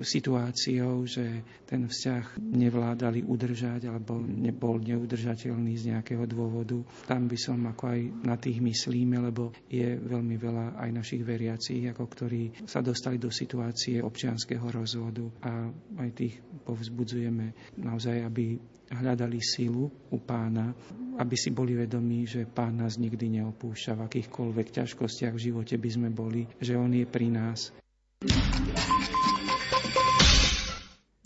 situáciou, 0.00 1.04
že 1.04 1.44
ten 1.68 1.84
vzťah 1.84 2.40
nevládali 2.40 3.24
udržať 3.28 3.92
alebo 3.92 4.16
nebol 4.24 4.80
neudržateľný 4.80 5.76
z 5.76 5.92
nejakého 5.92 6.24
dôvodu. 6.24 6.80
Tam 7.04 7.28
by 7.28 7.38
som 7.38 7.60
ako 7.68 7.84
aj 7.92 8.00
na 8.24 8.36
tých 8.40 8.64
myslíme, 8.64 9.20
lebo 9.20 9.52
je 9.68 10.00
veľmi 10.00 10.36
veľa 10.40 10.80
aj 10.80 10.90
našich 10.96 11.22
veriacich, 11.22 11.84
ako 11.92 12.04
ktorí 12.08 12.42
sa 12.64 12.80
dostali 12.80 13.20
do 13.20 13.28
situácie 13.28 14.00
občianského 14.00 14.64
rozvodu 14.64 15.28
a 15.44 15.68
aj 16.00 16.10
tých 16.16 16.34
povzbudzujeme 16.64 17.76
naozaj, 17.84 18.24
aby 18.24 18.56
hľadali 18.88 19.38
silu 19.44 19.88
u 19.88 20.18
pána, 20.24 20.72
aby 21.20 21.36
si 21.36 21.52
boli 21.52 21.76
vedomí, 21.76 22.24
že 22.24 22.48
pán 22.48 22.80
nás 22.80 22.96
nikdy 22.96 23.40
neopúšťa 23.40 23.92
v 23.98 24.04
akýchkoľvek 24.08 24.66
ťažkostiach 24.72 25.34
v 25.36 25.44
živote 25.52 25.74
by 25.76 25.90
sme 25.92 26.08
boli, 26.08 26.48
že 26.62 26.78
on 26.78 26.92
je 26.96 27.04
pri 27.04 27.28
nás. 27.28 27.74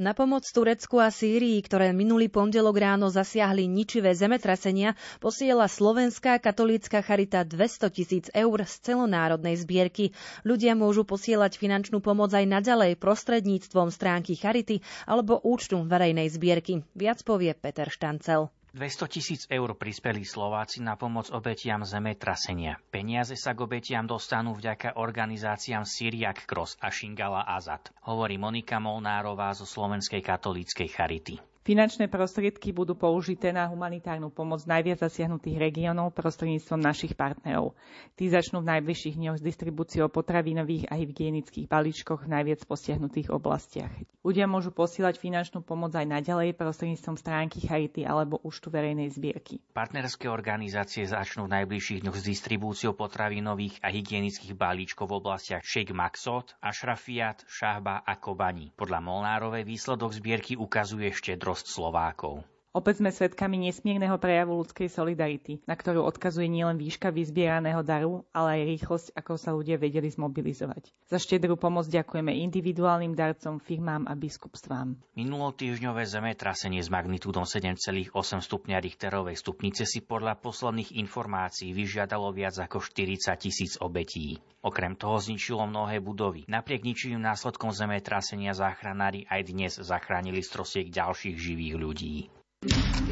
Na 0.02 0.18
pomoc 0.18 0.42
Turecku 0.42 0.99
a 0.99 1.14
Sýrii, 1.14 1.62
ktoré 1.62 1.94
minulý 1.94 2.26
pondelok 2.26 2.75
ráno 2.75 3.06
zasiahli 3.06 3.71
ničivé 3.71 4.18
zemetrasenia, 4.18 4.99
posiela 5.23 5.71
Slovenská 5.71 6.42
katolícka 6.42 7.06
charita 7.06 7.47
200 7.47 7.87
tisíc 7.94 8.26
eur 8.35 8.66
z 8.66 8.75
celonárodnej 8.82 9.54
zbierky. 9.62 10.11
Ľudia 10.42 10.75
môžu 10.75 11.06
posielať 11.06 11.54
finančnú 11.54 12.02
pomoc 12.02 12.35
aj 12.35 12.50
naďalej 12.50 12.99
prostredníctvom 12.99 13.94
stránky 13.94 14.35
charity 14.35 14.82
alebo 15.06 15.38
účtu 15.38 15.78
verejnej 15.87 16.35
zbierky. 16.35 16.82
Viac 16.99 17.23
povie 17.23 17.54
Peter 17.54 17.87
Štancel. 17.87 18.50
200 18.73 19.05
tisíc 19.05 19.45
eur 19.52 19.76
prispeli 19.76 20.25
Slováci 20.25 20.81
na 20.81 20.97
pomoc 20.97 21.29
obetiam 21.29 21.85
zemetrasenia. 21.85 22.81
Peniaze 22.88 23.37
sa 23.37 23.52
k 23.52 23.69
obetiam 23.69 24.09
dostanú 24.09 24.57
vďaka 24.57 24.97
organizáciám 24.97 25.85
Syriak 25.85 26.49
Cross 26.49 26.81
a 26.81 26.88
Šingala 26.88 27.45
Azad, 27.45 27.93
hovorí 28.09 28.41
Monika 28.41 28.81
Molnárová 28.81 29.52
zo 29.52 29.69
Slovenskej 29.69 30.25
katolíckej 30.25 30.88
charity. 30.88 31.51
Finančné 31.62 32.11
prostriedky 32.11 32.75
budú 32.75 32.99
použité 32.99 33.54
na 33.54 33.71
humanitárnu 33.71 34.35
pomoc 34.35 34.66
najviac 34.66 34.99
zasiahnutých 35.07 35.62
regiónov 35.62 36.11
prostredníctvom 36.11 36.83
našich 36.83 37.14
partnerov. 37.14 37.78
Tí 38.19 38.26
začnú 38.26 38.66
v 38.66 38.75
najbližších 38.75 39.14
dňoch 39.14 39.38
s 39.38 39.47
distribúciou 39.47 40.11
potravinových 40.11 40.90
a 40.90 40.99
hygienických 40.99 41.71
balíčkoch 41.71 42.26
v 42.26 42.35
najviac 42.35 42.66
postiahnutých 42.66 43.31
oblastiach. 43.31 43.95
Ľudia 44.26 44.50
môžu 44.50 44.75
posielať 44.75 45.23
finančnú 45.23 45.62
pomoc 45.62 45.95
aj 45.95 46.02
naďalej 46.02 46.59
prostredníctvom 46.59 47.14
stránky 47.14 47.62
Charity 47.62 48.11
alebo 48.11 48.42
účtu 48.42 48.66
verejnej 48.66 49.14
zbierky. 49.14 49.62
Partnerské 49.71 50.26
organizácie 50.26 51.07
začnú 51.07 51.47
v 51.47 51.62
najbližších 51.62 52.02
dňoch 52.02 52.19
s 52.19 52.26
distribúciou 52.26 52.99
potravinových 52.99 53.78
a 53.87 53.95
hygienických 53.95 54.59
balíčkov 54.59 55.07
v 55.07 55.14
oblastiach 55.14 55.62
Sheikh 55.62 55.95
Maksot, 55.95 56.59
Ašrafiat, 56.59 57.47
Šahba 57.47 58.02
a 58.02 58.19
Kobani. 58.19 58.75
Podľa 58.75 58.99
Molnárovej 58.99 59.62
výsledok 59.62 60.11
zbierky 60.11 60.59
ukazuje 60.59 61.14
štedro 61.14 61.51
štedrosť 61.52 61.68
Slovákov. 61.68 62.40
Opäť 62.73 63.05
sme 63.05 63.12
svedkami 63.12 63.69
nesmierneho 63.69 64.17
prejavu 64.17 64.57
ľudskej 64.64 64.88
solidarity, 64.88 65.61
na 65.69 65.76
ktorú 65.76 66.09
odkazuje 66.09 66.49
nielen 66.49 66.81
výška 66.81 67.12
vyzbieraného 67.12 67.85
daru, 67.85 68.25
ale 68.33 68.57
aj 68.57 68.62
rýchlosť, 68.64 69.07
ako 69.12 69.33
sa 69.37 69.52
ľudia 69.52 69.76
vedeli 69.76 70.09
zmobilizovať. 70.09 70.88
Za 71.05 71.21
štedrú 71.21 71.61
pomoc 71.61 71.85
ďakujeme 71.93 72.33
individuálnym 72.33 73.12
darcom, 73.12 73.61
firmám 73.61 74.09
a 74.09 74.17
biskupstvám. 74.17 74.97
Minulotýžňové 75.12 76.09
zemetrasenie 76.09 76.81
s 76.81 76.88
magnitúdom 76.88 77.45
7,8 77.45 78.09
stupňa 78.41 78.81
Richterovej 78.81 79.37
stupnice 79.37 79.85
si 79.85 80.00
podľa 80.00 80.41
posledných 80.41 80.97
informácií 80.97 81.76
vyžiadalo 81.76 82.33
viac 82.33 82.57
ako 82.57 82.81
40 82.81 83.37
tisíc 83.37 83.76
obetí. 83.85 84.41
Okrem 84.64 84.97
toho 84.97 85.21
zničilo 85.21 85.69
mnohé 85.69 86.00
budovy. 86.00 86.49
Napriek 86.49 86.88
ničivým 86.88 87.21
následkom 87.21 87.69
zemetrasenia 87.69 88.57
záchranári 88.57 89.29
aj 89.29 89.41
dnes 89.45 89.73
zachránili 89.76 90.41
strosiek 90.41 90.88
ďalších 90.88 91.37
živých 91.37 91.76
ľudí. 91.76 92.17
何? 92.64 93.12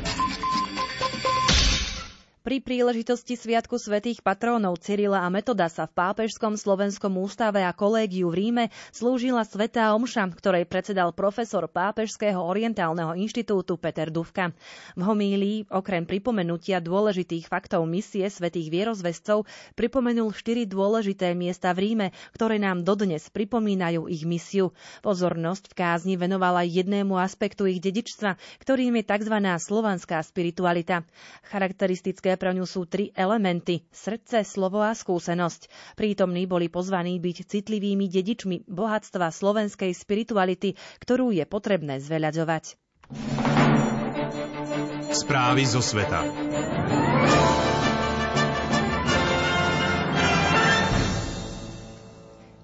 Pri 2.50 2.58
príležitosti 2.58 3.38
Sviatku 3.38 3.78
svätých 3.78 4.26
patrónov 4.26 4.82
Cyrila 4.82 5.22
a 5.22 5.30
Metodasa 5.30 5.86
v 5.86 5.94
Pápežskom 5.94 6.58
slovenskom 6.58 7.14
ústave 7.22 7.62
a 7.62 7.70
kolégiu 7.70 8.26
v 8.26 8.42
Ríme 8.42 8.64
slúžila 8.90 9.46
Svetá 9.46 9.94
Omša, 9.94 10.26
ktorej 10.34 10.66
predsedal 10.66 11.14
profesor 11.14 11.70
Pápežského 11.70 12.42
orientálneho 12.42 13.14
inštitútu 13.14 13.78
Peter 13.78 14.10
Duvka. 14.10 14.50
V 14.98 15.02
homílii, 15.06 15.70
okrem 15.70 16.02
pripomenutia 16.02 16.82
dôležitých 16.82 17.46
faktov 17.46 17.86
misie 17.86 18.26
svätých 18.26 18.66
vierozvescov, 18.66 19.46
pripomenul 19.78 20.34
štyri 20.34 20.66
dôležité 20.66 21.38
miesta 21.38 21.70
v 21.70 21.86
Ríme, 21.86 22.10
ktoré 22.34 22.58
nám 22.58 22.82
dodnes 22.82 23.30
pripomínajú 23.30 24.10
ich 24.10 24.26
misiu. 24.26 24.74
Pozornosť 25.06 25.70
v 25.70 25.74
kázni 25.78 26.14
venovala 26.18 26.66
jednému 26.66 27.14
aspektu 27.14 27.70
ich 27.70 27.78
dedičstva, 27.78 28.34
ktorým 28.58 28.98
je 28.98 29.04
tzv. 29.06 29.36
slovanská 29.38 30.18
spiritualita. 30.26 31.06
Charakteristické 31.46 32.39
pre 32.40 32.56
ňu 32.56 32.64
sú 32.64 32.88
tri 32.88 33.12
elementy– 33.12 33.84
srdce, 33.92 34.48
slovo 34.48 34.80
a 34.80 34.96
skúsenosť. 34.96 35.68
Prítomní 36.00 36.48
boli 36.48 36.72
pozvaní 36.72 37.20
byť 37.20 37.44
citlivými 37.44 38.08
dedičmi 38.08 38.64
bohatstva 38.64 39.28
slovenskej 39.28 39.92
spirituality, 39.92 40.80
ktorú 41.04 41.36
je 41.36 41.44
potrebné 41.44 42.00
zveľaďovať. 42.00 42.80
Správy 45.12 45.62
zo 45.68 45.84
sveta. 45.84 46.24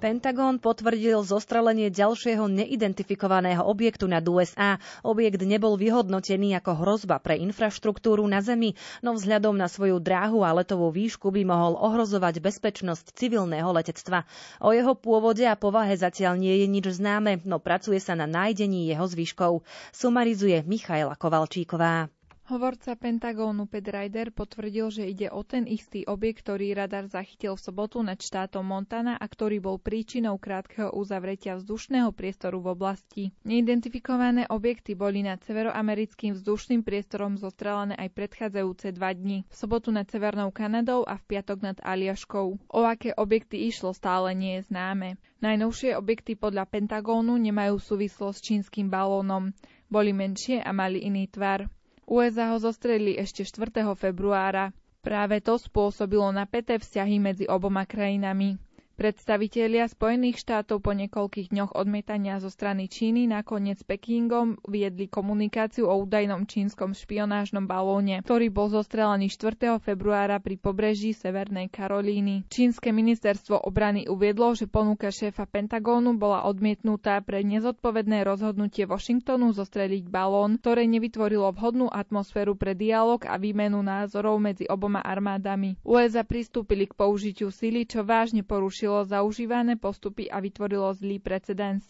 Pentagon 0.06 0.62
potvrdil 0.62 1.18
zostrelenie 1.26 1.90
ďalšieho 1.90 2.46
neidentifikovaného 2.46 3.66
objektu 3.66 4.06
nad 4.06 4.22
USA. 4.22 4.78
Objekt 5.02 5.42
nebol 5.42 5.74
vyhodnotený 5.74 6.54
ako 6.62 6.86
hrozba 6.86 7.18
pre 7.18 7.34
infraštruktúru 7.42 8.22
na 8.22 8.38
Zemi, 8.38 8.78
no 9.02 9.18
vzhľadom 9.18 9.58
na 9.58 9.66
svoju 9.66 9.98
dráhu 9.98 10.46
a 10.46 10.54
letovú 10.54 10.94
výšku 10.94 11.34
by 11.34 11.42
mohol 11.42 11.74
ohrozovať 11.74 12.38
bezpečnosť 12.38 13.18
civilného 13.18 13.66
letectva. 13.74 14.22
O 14.62 14.70
jeho 14.70 14.94
pôvode 14.94 15.42
a 15.42 15.58
povahe 15.58 15.98
zatiaľ 15.98 16.38
nie 16.38 16.54
je 16.54 16.70
nič 16.70 16.86
známe, 17.02 17.42
no 17.42 17.58
pracuje 17.58 17.98
sa 17.98 18.14
na 18.14 18.30
nájdení 18.30 18.86
jeho 18.86 19.10
zvyškov. 19.10 19.66
Sumarizuje 19.90 20.62
Michaela 20.62 21.18
Kovalčíková. 21.18 22.06
Hovorca 22.46 22.94
Pentagónu 22.94 23.66
Pet 23.66 23.82
Ryder 23.82 24.30
potvrdil, 24.30 24.86
že 24.94 25.02
ide 25.10 25.26
o 25.34 25.42
ten 25.42 25.66
istý 25.66 26.06
objekt, 26.06 26.46
ktorý 26.46 26.78
radar 26.78 27.10
zachytil 27.10 27.58
v 27.58 27.64
sobotu 27.66 27.98
nad 28.06 28.22
štátom 28.22 28.62
Montana 28.62 29.18
a 29.18 29.26
ktorý 29.26 29.58
bol 29.58 29.82
príčinou 29.82 30.38
krátkeho 30.38 30.94
uzavretia 30.94 31.58
vzdušného 31.58 32.14
priestoru 32.14 32.62
v 32.62 32.70
oblasti. 32.70 33.22
Neidentifikované 33.42 34.46
objekty 34.46 34.94
boli 34.94 35.26
nad 35.26 35.42
severoamerickým 35.42 36.38
vzdušným 36.38 36.86
priestorom 36.86 37.34
zostrelené 37.34 37.98
aj 37.98 38.14
predchádzajúce 38.14 38.94
dva 38.94 39.10
dni. 39.10 39.42
V 39.50 39.54
sobotu 39.58 39.90
nad 39.90 40.06
Severnou 40.06 40.54
Kanadou 40.54 41.02
a 41.02 41.18
v 41.18 41.26
piatok 41.26 41.58
nad 41.66 41.82
Aliaškou. 41.82 42.46
O 42.70 42.80
aké 42.86 43.10
objekty 43.18 43.66
išlo 43.66 43.90
stále 43.90 44.38
nie 44.38 44.62
je 44.62 44.70
známe. 44.70 45.18
Najnovšie 45.42 45.98
objekty 45.98 46.38
podľa 46.38 46.70
Pentagónu 46.70 47.42
nemajú 47.42 47.82
súvislosť 47.82 48.38
s 48.38 48.44
čínskym 48.46 48.86
balónom. 48.86 49.50
Boli 49.90 50.14
menšie 50.14 50.62
a 50.62 50.70
mali 50.70 51.02
iný 51.02 51.26
tvar. 51.26 51.66
USA 52.06 52.54
ho 52.54 52.58
zostrelili 52.62 53.18
ešte 53.18 53.42
4. 53.42 53.82
februára. 53.98 54.70
Práve 55.02 55.42
to 55.42 55.58
spôsobilo 55.58 56.30
napäté 56.30 56.78
vzťahy 56.78 57.18
medzi 57.18 57.44
oboma 57.46 57.82
krajinami. 57.82 58.58
Predstavitelia 58.96 59.92
Spojených 59.92 60.40
štátov 60.40 60.80
po 60.80 60.96
niekoľkých 60.96 61.52
dňoch 61.52 61.76
odmietania 61.76 62.40
zo 62.40 62.48
strany 62.48 62.88
Číny 62.88 63.28
nakoniec 63.28 63.84
Pekingom 63.84 64.56
viedli 64.64 65.04
komunikáciu 65.04 65.84
o 65.84 66.00
údajnom 66.00 66.48
čínskom 66.48 66.96
špionážnom 66.96 67.68
balóne, 67.68 68.24
ktorý 68.24 68.48
bol 68.48 68.72
zostrelený 68.72 69.28
4. 69.28 69.84
februára 69.84 70.40
pri 70.40 70.56
pobreží 70.56 71.12
Severnej 71.12 71.68
Karolíny. 71.68 72.48
Čínske 72.48 72.88
ministerstvo 72.88 73.68
obrany 73.68 74.08
uviedlo, 74.08 74.56
že 74.56 74.64
ponuka 74.64 75.12
šéfa 75.12 75.44
Pentagónu 75.44 76.16
bola 76.16 76.48
odmietnutá 76.48 77.20
pre 77.20 77.44
nezodpovedné 77.44 78.24
rozhodnutie 78.24 78.88
Washingtonu 78.88 79.52
zostreliť 79.52 80.08
balón, 80.08 80.56
ktoré 80.56 80.88
nevytvorilo 80.88 81.52
vhodnú 81.52 81.92
atmosféru 81.92 82.56
pre 82.56 82.72
dialog 82.72 83.20
a 83.28 83.36
výmenu 83.36 83.76
názorov 83.84 84.40
medzi 84.40 84.64
oboma 84.72 85.04
armádami. 85.04 85.84
USA 85.84 86.24
pristúpili 86.24 86.88
k 86.88 86.96
použitiu 86.96 87.52
sily, 87.52 87.84
čo 87.84 88.00
vážne 88.00 88.40
porušilo 88.40 88.85
zlepšilo 88.86 89.04
zaužívané 89.04 89.74
postupy 89.76 90.30
a 90.30 90.38
vytvorilo 90.38 90.94
zlý 90.94 91.18
precedens. 91.18 91.82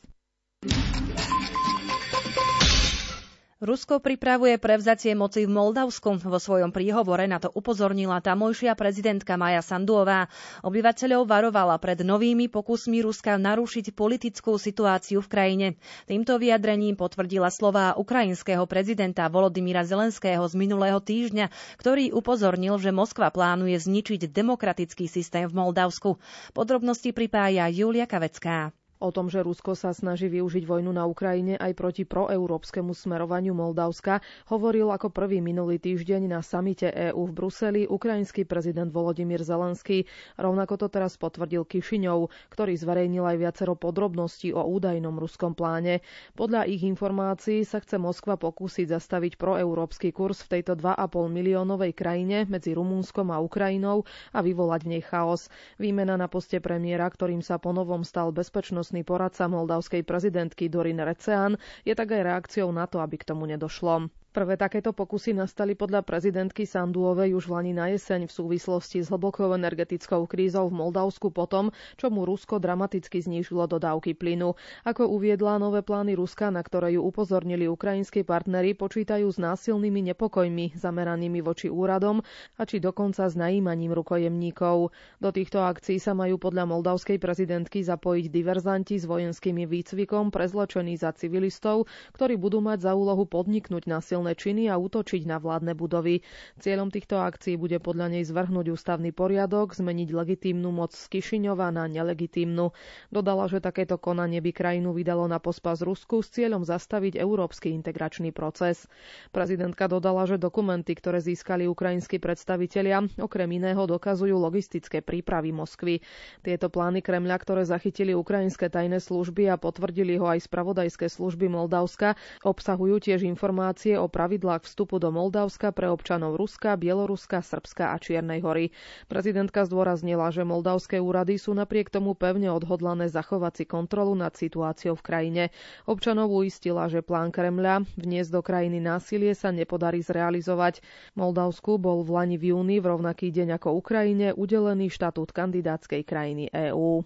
Rusko 3.67 3.99
pripravuje 3.99 4.63
prevzatie 4.63 5.19
moci 5.19 5.43
v 5.43 5.51
Moldavsku. 5.51 6.23
Vo 6.23 6.39
svojom 6.39 6.71
príhovore 6.71 7.27
na 7.27 7.43
to 7.43 7.51
upozornila 7.51 8.23
tamojšia 8.23 8.79
prezidentka 8.79 9.35
Maja 9.35 9.59
Sanduová. 9.59 10.31
Obyvateľov 10.63 11.27
varovala 11.27 11.75
pred 11.83 11.99
novými 12.07 12.47
pokusmi 12.47 13.03
Ruska 13.03 13.35
narušiť 13.35 13.91
politickú 13.91 14.55
situáciu 14.55 15.19
v 15.19 15.27
krajine. 15.27 15.67
Týmto 16.07 16.39
vyjadrením 16.39 16.95
potvrdila 16.95 17.51
slová 17.51 17.99
ukrajinského 17.99 18.63
prezidenta 18.71 19.27
Volodymyra 19.27 19.83
Zelenského 19.83 20.47
z 20.47 20.55
minulého 20.55 21.03
týždňa, 21.03 21.51
ktorý 21.83 22.15
upozornil, 22.15 22.79
že 22.79 22.95
Moskva 22.95 23.35
plánuje 23.35 23.83
zničiť 23.83 24.31
demokratický 24.31 25.11
systém 25.11 25.51
v 25.51 25.59
Moldavsku. 25.59 26.23
Podrobnosti 26.55 27.11
pripája 27.11 27.67
Julia 27.75 28.07
Kavecká. 28.07 28.71
O 28.97 29.13
tom, 29.13 29.29
že 29.29 29.45
Rusko 29.45 29.77
sa 29.77 29.93
snaží 29.93 30.25
využiť 30.33 30.65
vojnu 30.65 30.89
na 30.89 31.05
Ukrajine 31.05 31.61
aj 31.61 31.77
proti 31.77 32.09
proeurópskemu 32.09 32.97
smerovaniu 32.97 33.53
Moldavska, 33.53 34.25
hovoril 34.49 34.89
ako 34.89 35.13
prvý 35.13 35.45
minulý 35.45 35.77
týždeň 35.77 36.33
na 36.33 36.41
samite 36.41 36.89
EÚ 36.89 37.29
v 37.29 37.33
Bruseli 37.37 37.83
ukrajinský 37.85 38.49
prezident 38.49 38.89
Volodymyr 38.89 39.45
Zelenský. 39.45 40.09
Rovnako 40.41 40.81
to 40.81 40.87
teraz 40.89 41.21
potvrdil 41.21 41.69
Kišiňov, 41.69 42.33
ktorý 42.49 42.73
zverejnil 42.73 43.21
aj 43.21 43.37
viacero 43.37 43.77
podrobností 43.77 44.57
o 44.57 44.65
údajnom 44.65 45.21
ruskom 45.21 45.53
pláne. 45.53 46.01
Podľa 46.33 46.65
ich 46.65 46.81
informácií 46.81 47.69
sa 47.69 47.85
chce 47.85 48.01
Moskva 48.01 48.41
pokúsiť 48.41 48.97
zastaviť 48.97 49.37
proeurópsky 49.37 50.09
kurz 50.09 50.41
v 50.49 50.57
tejto 50.57 50.73
2,5 50.73 50.97
miliónovej 51.29 51.93
krajine 51.93 52.49
medzi 52.49 52.73
Rumúnskom 52.73 53.29
a 53.29 53.45
Ukrajinou 53.45 54.09
a 54.33 54.41
vyvolať 54.41 54.89
v 54.89 54.91
nej 54.97 55.03
chaos. 55.05 55.53
Výmena 55.77 56.17
na 56.17 56.33
poste 56.33 56.65
premiéra, 56.65 57.05
ktorým 57.13 57.45
sa 57.45 57.61
ponovom 57.61 58.01
stal 58.01 58.33
bezpečnosť 58.33 58.86
bezpečnostný 58.87 59.03
poradca 59.03 59.51
moldavskej 59.51 60.07
prezidentky 60.07 60.71
Dorin 60.71 61.03
Recean 61.03 61.59
je 61.83 61.91
tak 61.91 62.15
aj 62.15 62.23
reakciou 62.23 62.71
na 62.71 62.87
to, 62.87 63.03
aby 63.03 63.19
k 63.19 63.27
tomu 63.27 63.43
nedošlo. 63.51 64.07
Prvé 64.37 64.61
takéto 64.61 64.93
pokusy 64.93 65.33
nastali 65.33 65.73
podľa 65.73 66.05
prezidentky 66.05 66.69
Sanduovej 66.69 67.33
už 67.41 67.49
v 67.49 67.53
Lani 67.57 67.73
na 67.73 67.89
jeseň 67.89 68.29
v 68.29 68.37
súvislosti 68.37 69.01
s 69.01 69.09
hlbokou 69.09 69.57
energetickou 69.57 70.29
krízou 70.29 70.69
v 70.69 70.77
Moldavsku 70.77 71.33
potom, 71.33 71.73
čo 71.97 72.13
mu 72.13 72.29
Rusko 72.29 72.61
dramaticky 72.61 73.25
znížilo 73.25 73.65
dodávky 73.65 74.13
plynu. 74.13 74.53
Ako 74.85 75.09
uviedla, 75.09 75.57
nové 75.57 75.81
plány 75.81 76.13
Ruska, 76.21 76.53
na 76.53 76.61
ktoré 76.61 77.01
ju 77.01 77.09
upozornili 77.09 77.65
ukrajinskí 77.65 78.29
partnery, 78.29 78.77
počítajú 78.77 79.25
s 79.25 79.41
násilnými 79.41 80.13
nepokojmi 80.13 80.77
zameranými 80.77 81.41
voči 81.41 81.73
úradom 81.73 82.21
a 82.61 82.69
či 82.69 82.77
dokonca 82.77 83.25
s 83.25 83.41
najímaním 83.41 83.97
rukojemníkov. 83.97 84.93
Do 85.17 85.31
týchto 85.33 85.65
akcií 85.65 85.97
sa 85.97 86.13
majú 86.13 86.37
podľa 86.37 86.69
moldavskej 86.69 87.17
prezidentky 87.17 87.81
zapojiť 87.81 88.29
diverzanti 88.29 89.01
s 89.01 89.09
vojenskými 89.09 89.65
výcvikom 89.65 90.29
prezlečení 90.29 90.93
za 91.01 91.17
civilistov, 91.17 91.89
ktorí 92.13 92.37
budú 92.37 92.61
mať 92.61 92.85
za 92.85 92.93
úlohu 92.93 93.25
podniknúť 93.25 93.89
násilné 93.89 94.26
násilné 94.27 94.35
činy 94.37 94.67
a 94.67 94.75
útočiť 94.75 95.23
na 95.23 95.39
vládne 95.39 95.79
budovy. 95.79 96.27
Cieľom 96.59 96.91
týchto 96.91 97.23
akcií 97.23 97.55
bude 97.55 97.79
podľa 97.79 98.11
nej 98.11 98.25
zvrhnúť 98.27 98.75
ústavný 98.75 99.15
poriadok, 99.15 99.71
zmeniť 99.71 100.09
legitímnu 100.11 100.75
moc 100.75 100.91
z 100.91 101.07
Kišiňova 101.07 101.71
na 101.71 101.87
nelegitímnu. 101.87 102.75
Dodala, 103.15 103.47
že 103.47 103.63
takéto 103.63 103.95
konanie 103.97 104.43
by 104.43 104.51
krajinu 104.51 104.91
vydalo 104.91 105.31
na 105.31 105.39
pospas 105.39 105.79
Rusku 105.79 106.27
s 106.27 106.35
cieľom 106.35 106.67
zastaviť 106.67 107.15
európsky 107.17 107.71
integračný 107.71 108.35
proces. 108.35 108.91
Prezidentka 109.31 109.87
dodala, 109.87 110.27
že 110.27 110.43
dokumenty, 110.43 110.99
ktoré 110.99 111.23
získali 111.23 111.71
ukrajinskí 111.71 112.19
predstavitelia, 112.19 113.07
okrem 113.23 113.47
iného 113.53 113.87
dokazujú 113.87 114.35
logistické 114.35 114.99
prípravy 114.99 115.55
Moskvy. 115.55 116.03
Tieto 116.43 116.67
plány 116.67 116.99
Kremľa, 116.99 117.37
ktoré 117.39 117.63
zachytili 117.63 118.11
ukrajinské 118.11 118.67
tajné 118.67 118.99
služby 118.99 119.47
a 119.47 119.61
potvrdili 119.61 120.19
ho 120.19 120.27
aj 120.27 120.43
spravodajské 120.43 121.07
služby 121.07 121.47
Moldavska, 121.47 122.17
obsahujú 122.43 122.99
tiež 122.99 123.23
informácie 123.23 123.95
o 123.95 124.09
pravidlách 124.17 124.65
vstupu 124.65 124.97
do 124.97 125.13
Moldavska 125.13 125.77
pre 125.77 125.93
občanov 125.93 126.41
Ruska, 126.41 126.73
Bieloruska, 126.81 127.45
Srbska 127.45 127.93
a 127.93 128.01
Čiernej 128.01 128.41
hory. 128.41 128.73
Prezidentka 129.13 129.69
zdôraznila, 129.69 130.33
že 130.33 130.41
moldavské 130.41 130.97
úrady 130.97 131.37
sú 131.37 131.53
napriek 131.53 131.93
tomu 131.93 132.17
pevne 132.17 132.49
odhodlané 132.49 133.13
zachovať 133.13 133.53
si 133.61 133.65
kontrolu 133.69 134.17
nad 134.17 134.33
situáciou 134.33 134.97
v 134.97 135.05
krajine. 135.05 135.43
Občanov 135.85 136.33
uistila, 136.33 136.89
že 136.89 137.05
plán 137.05 137.29
Kremľa 137.29 137.85
vniesť 138.01 138.31
do 138.33 138.41
krajiny 138.41 138.81
násilie 138.81 139.37
sa 139.37 139.53
nepodarí 139.53 140.01
zrealizovať. 140.01 140.81
Moldavsku 141.13 141.77
bol 141.77 142.01
v 142.01 142.17
Lani 142.17 142.41
v 142.41 142.57
júni 142.57 142.81
v 142.81 142.97
rovnaký 142.97 143.29
deň 143.29 143.61
ako 143.61 143.77
Ukrajine 143.77 144.33
udelený 144.33 144.89
štatút 144.89 145.37
kandidátskej 145.37 146.01
krajiny 146.09 146.49
EÚ. 146.49 147.05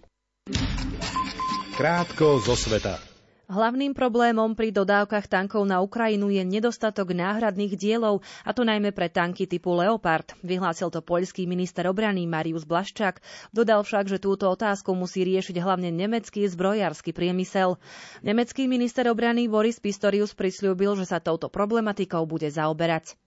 Krátko 1.75 2.39
zo 2.39 2.55
sveta. 2.55 3.10
Hlavným 3.51 3.91
problémom 3.91 4.55
pri 4.55 4.71
dodávkach 4.71 5.27
tankov 5.27 5.67
na 5.67 5.83
Ukrajinu 5.83 6.31
je 6.31 6.39
nedostatok 6.39 7.11
náhradných 7.11 7.75
dielov, 7.75 8.23
a 8.47 8.55
to 8.55 8.63
najmä 8.63 8.95
pre 8.95 9.11
tanky 9.11 9.43
typu 9.43 9.75
Leopard. 9.75 10.31
Vyhlásil 10.39 10.87
to 10.87 11.03
poľský 11.03 11.43
minister 11.51 11.83
obrany 11.91 12.23
Marius 12.23 12.63
Blaščák. 12.63 13.19
Dodal 13.51 13.83
však, 13.83 14.07
že 14.07 14.23
túto 14.23 14.47
otázku 14.47 14.95
musí 14.95 15.27
riešiť 15.27 15.59
hlavne 15.59 15.91
nemecký 15.91 16.47
zbrojársky 16.47 17.11
priemysel. 17.11 17.75
Nemecký 18.23 18.71
minister 18.71 19.03
obrany 19.11 19.51
Boris 19.51 19.83
Pistorius 19.83 20.31
prisľúbil, 20.31 20.95
že 21.03 21.11
sa 21.11 21.19
touto 21.19 21.51
problematikou 21.51 22.23
bude 22.23 22.47
zaoberať. 22.47 23.19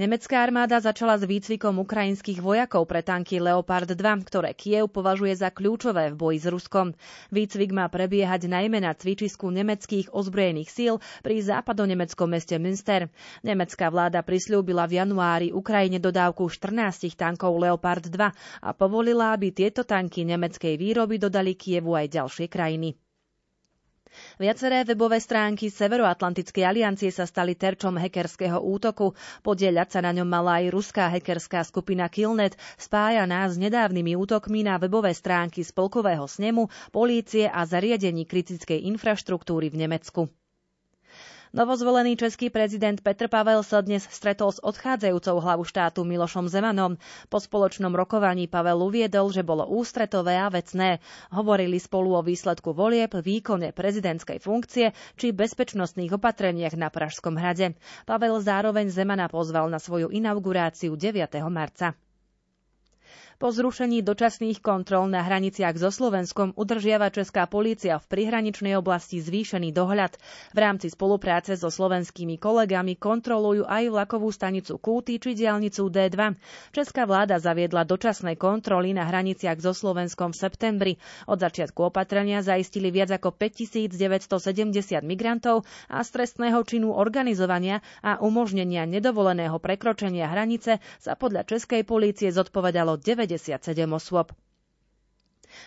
Nemecká 0.00 0.40
armáda 0.40 0.80
začala 0.80 1.20
s 1.20 1.28
výcvikom 1.28 1.76
ukrajinských 1.82 2.40
vojakov 2.40 2.88
pre 2.88 3.04
tanky 3.04 3.36
Leopard 3.36 3.90
2, 3.90 4.00
ktoré 4.24 4.56
Kiev 4.56 4.88
považuje 4.88 5.36
za 5.36 5.52
kľúčové 5.52 6.14
v 6.14 6.16
boji 6.16 6.38
s 6.40 6.46
Ruskom. 6.48 6.96
Výcvik 7.28 7.74
má 7.74 7.84
prebiehať 7.92 8.48
najmä 8.48 8.80
na 8.80 8.96
cvičisku 8.96 9.52
nemeckých 9.52 10.14
ozbrojených 10.14 10.70
síl 10.72 10.94
pri 11.20 11.42
západonemeckom 11.44 12.32
meste 12.32 12.56
Münster. 12.56 13.12
Nemecká 13.44 13.92
vláda 13.92 14.24
prislúbila 14.24 14.88
v 14.88 15.04
januári 15.04 15.48
Ukrajine 15.52 16.00
dodávku 16.00 16.48
14 16.48 17.12
tankov 17.18 17.60
Leopard 17.60 18.08
2 18.08 18.64
a 18.64 18.70
povolila, 18.72 19.36
aby 19.36 19.52
tieto 19.52 19.84
tanky 19.84 20.24
nemeckej 20.24 20.78
výroby 20.78 21.20
dodali 21.20 21.58
Kievu 21.58 21.98
aj 21.98 22.08
ďalšie 22.08 22.46
krajiny. 22.48 23.09
Viaceré 24.40 24.82
webové 24.88 25.20
stránky 25.20 25.68
Severoatlantickej 25.68 26.64
aliancie 26.64 27.12
sa 27.12 27.28
stali 27.28 27.54
terčom 27.54 27.94
hackerského 27.94 28.58
útoku. 28.58 29.12
Podieľať 29.44 29.88
sa 29.92 30.00
na 30.00 30.16
ňom 30.16 30.26
mala 30.26 30.64
aj 30.64 30.72
ruská 30.72 31.12
hackerská 31.12 31.60
skupina 31.62 32.08
Killnet, 32.08 32.56
spájaná 32.80 33.44
s 33.46 33.60
nedávnymi 33.60 34.16
útokmi 34.16 34.64
na 34.64 34.80
webové 34.80 35.12
stránky 35.12 35.60
Spolkového 35.60 36.24
snemu, 36.24 36.66
polície 36.90 37.46
a 37.46 37.62
zariadení 37.68 38.26
kritickej 38.26 38.88
infraštruktúry 38.88 39.68
v 39.70 39.86
Nemecku. 39.86 40.22
Novozvolený 41.50 42.14
český 42.14 42.46
prezident 42.46 43.02
Petr 43.02 43.26
Pavel 43.26 43.66
sa 43.66 43.82
dnes 43.82 44.06
stretol 44.06 44.54
s 44.54 44.62
odchádzajúcou 44.62 45.42
hlavu 45.42 45.66
štátu 45.66 46.06
Milošom 46.06 46.46
Zemanom. 46.46 46.94
Po 47.26 47.42
spoločnom 47.42 47.90
rokovaní 47.90 48.46
Pavel 48.46 48.78
uviedol, 48.78 49.34
že 49.34 49.42
bolo 49.42 49.66
ústretové 49.66 50.38
a 50.38 50.46
vecné. 50.46 51.02
Hovorili 51.34 51.82
spolu 51.82 52.14
o 52.14 52.22
výsledku 52.22 52.70
volieb, 52.70 53.10
výkone 53.18 53.74
prezidentskej 53.74 54.38
funkcie 54.38 54.94
či 55.18 55.34
bezpečnostných 55.34 56.14
opatreniach 56.14 56.78
na 56.78 56.86
Pražskom 56.86 57.34
hrade. 57.34 57.74
Pavel 58.06 58.38
zároveň 58.38 58.86
Zemana 58.86 59.26
pozval 59.26 59.66
na 59.74 59.82
svoju 59.82 60.06
inauguráciu 60.06 60.94
9. 60.94 61.34
marca. 61.50 61.98
Po 63.40 63.48
zrušení 63.48 64.04
dočasných 64.04 64.60
kontrol 64.60 65.08
na 65.08 65.24
hraniciach 65.24 65.72
so 65.80 65.88
Slovenskom 65.88 66.52
udržiava 66.60 67.08
Česká 67.08 67.48
polícia 67.48 67.96
v 67.96 68.04
prihraničnej 68.04 68.76
oblasti 68.76 69.16
zvýšený 69.16 69.72
dohľad. 69.72 70.20
V 70.52 70.58
rámci 70.60 70.92
spolupráce 70.92 71.56
so 71.56 71.72
slovenskými 71.72 72.36
kolegami 72.36 73.00
kontrolujú 73.00 73.64
aj 73.64 73.96
vlakovú 73.96 74.28
stanicu 74.28 74.76
Kúty 74.76 75.16
či 75.16 75.32
diálnicu 75.32 75.88
D2. 75.88 76.36
Česká 76.76 77.08
vláda 77.08 77.40
zaviedla 77.40 77.88
dočasné 77.88 78.36
kontroly 78.36 78.92
na 78.92 79.08
hraniciach 79.08 79.56
so 79.56 79.72
Slovenskom 79.72 80.36
v 80.36 80.40
septembri. 80.44 80.92
Od 81.24 81.40
začiatku 81.40 81.80
opatrenia 81.88 82.44
zaistili 82.44 82.92
viac 82.92 83.08
ako 83.08 83.32
5970 83.40 85.00
migrantov 85.00 85.64
a 85.88 86.04
stresného 86.04 86.60
činu 86.68 86.92
organizovania 86.92 87.80
a 88.04 88.20
umožnenia 88.20 88.84
nedovoleného 88.84 89.56
prekročenia 89.56 90.28
hranice 90.28 90.76
sa 91.00 91.16
podľa 91.16 91.48
Českej 91.48 91.88
polície 91.88 92.28
zodpovedalo 92.28 93.00
9 93.00 93.29
57 93.30 93.62
osôb. 93.94 94.34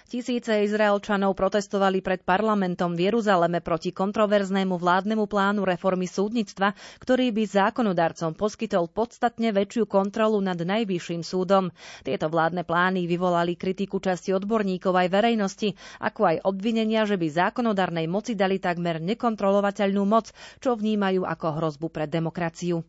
Tisíce 0.08 0.64
Izraelčanov 0.64 1.36
protestovali 1.36 2.00
pred 2.00 2.24
parlamentom 2.24 2.96
v 2.96 3.12
Jeruzaleme 3.12 3.60
proti 3.60 3.92
kontroverznému 3.92 4.76
vládnemu 4.76 5.28
plánu 5.28 5.64
reformy 5.64 6.08
súdnictva, 6.08 6.72
ktorý 7.00 7.32
by 7.32 7.44
zákonodarcom 7.46 8.32
poskytol 8.34 8.88
podstatne 8.90 9.52
väčšiu 9.52 9.84
kontrolu 9.86 10.40
nad 10.40 10.56
najvyšším 10.56 11.22
súdom. 11.22 11.68
Tieto 12.02 12.32
vládne 12.32 12.64
plány 12.64 13.04
vyvolali 13.06 13.56
kritiku 13.56 14.00
časti 14.00 14.32
odborníkov 14.32 14.96
aj 14.96 15.08
verejnosti, 15.10 15.70
ako 16.00 16.22
aj 16.26 16.38
obvinenia, 16.44 17.04
že 17.04 17.20
by 17.20 17.28
zákonodarnej 17.30 18.08
moci 18.08 18.34
dali 18.34 18.60
takmer 18.60 19.04
nekontrolovateľnú 19.04 20.04
moc, 20.06 20.32
čo 20.60 20.76
vnímajú 20.76 21.24
ako 21.24 21.48
hrozbu 21.60 21.88
pre 21.92 22.08
demokraciu. 22.08 22.84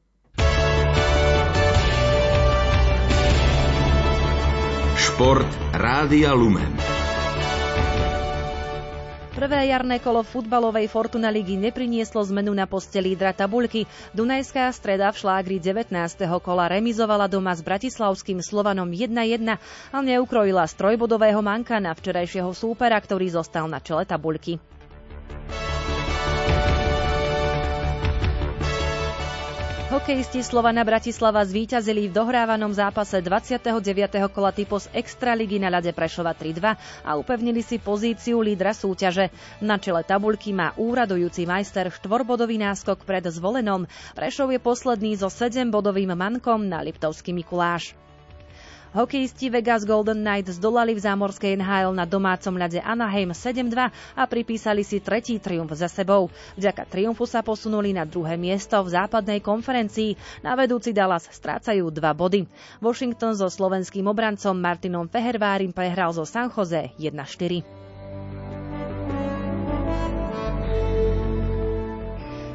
Šport 5.14 5.46
Rádia 5.70 6.35
Lumen. 6.35 6.74
Prvé 9.31 9.70
jarné 9.70 10.03
kolo 10.03 10.27
futbalovej 10.27 10.90
Fortuna 10.90 11.31
ligy 11.31 11.55
neprinieslo 11.55 12.18
zmenu 12.35 12.50
na 12.50 12.66
poste 12.66 12.98
lídra 12.98 13.31
tabuľky. 13.31 13.87
Dunajská 14.11 14.66
streda 14.74 15.14
v 15.14 15.22
šlágri 15.22 15.62
19. 15.62 15.94
kola 16.42 16.66
remizovala 16.66 17.31
doma 17.31 17.55
s 17.55 17.62
bratislavským 17.62 18.42
Slovanom 18.42 18.90
1-1 18.90 19.55
a 19.94 19.96
neukrojila 20.03 20.66
z 20.66 20.74
trojbodového 20.83 21.38
manka 21.46 21.79
na 21.79 21.94
včerajšieho 21.94 22.50
súpera, 22.50 22.98
ktorý 22.98 23.38
zostal 23.38 23.70
na 23.70 23.79
čele 23.79 24.03
tabuľky. 24.03 24.59
Hokejisti 29.94 30.42
Slovana 30.42 30.83
Bratislava 30.83 31.38
zvíťazili 31.46 32.11
v 32.11 32.18
dohrávanom 32.18 32.74
zápase 32.74 33.14
29. 33.22 33.78
kola 34.26 34.50
typos 34.50 34.90
Extraligy 34.90 35.62
na 35.62 35.70
ľade 35.70 35.94
Prešova 35.94 36.35
3-2 36.35 37.07
a 37.07 37.11
upevnili 37.14 37.62
si 37.62 37.78
pozíciu 37.78 38.42
lídra 38.42 38.74
súťaže. 38.74 39.30
Na 39.62 39.78
čele 39.78 40.02
tabuľky 40.02 40.50
má 40.50 40.74
úradujúci 40.74 41.46
majster 41.46 41.94
štvorbodový 41.94 42.59
náskok 42.59 43.07
pred 43.07 43.22
zvolenom. 43.22 43.87
Prešov 44.18 44.50
je 44.50 44.59
posledný 44.59 45.14
so 45.14 45.30
7-bodovým 45.30 46.11
mankom 46.18 46.66
na 46.66 46.83
Liptovský 46.83 47.30
Mikuláš. 47.30 47.94
Hokejisti 48.94 49.50
Vegas 49.50 49.83
Golden 49.83 50.22
Knights 50.22 50.62
zdolali 50.62 50.94
v 50.94 51.02
zámorskej 51.02 51.59
NHL 51.59 51.98
na 51.98 52.07
domácom 52.07 52.54
ľade 52.54 52.78
Anaheim 52.78 53.35
7-2 53.35 53.90
a 53.90 54.22
pripísali 54.22 54.87
si 54.87 55.02
tretí 55.02 55.42
triumf 55.42 55.74
za 55.74 55.90
sebou. 55.90 56.30
Vďaka 56.54 56.87
triumfu 56.87 57.26
sa 57.26 57.42
posunuli 57.42 57.90
na 57.90 58.07
druhé 58.07 58.38
miesto 58.38 58.78
v 58.87 58.94
západnej 58.94 59.42
konferencii. 59.42 60.14
Na 60.46 60.54
vedúci 60.54 60.94
Dallas 60.94 61.26
strácajú 61.26 61.90
dva 61.90 62.14
body. 62.14 62.46
Washington 62.78 63.35
so 63.35 63.50
slovenským 63.50 64.07
obrancom 64.07 64.54
Martinom 64.54 65.11
Fehervárim 65.11 65.74
prehral 65.74 66.14
zo 66.14 66.22
San 66.22 66.46
Jose 66.54 66.94
1-4. 66.94 67.84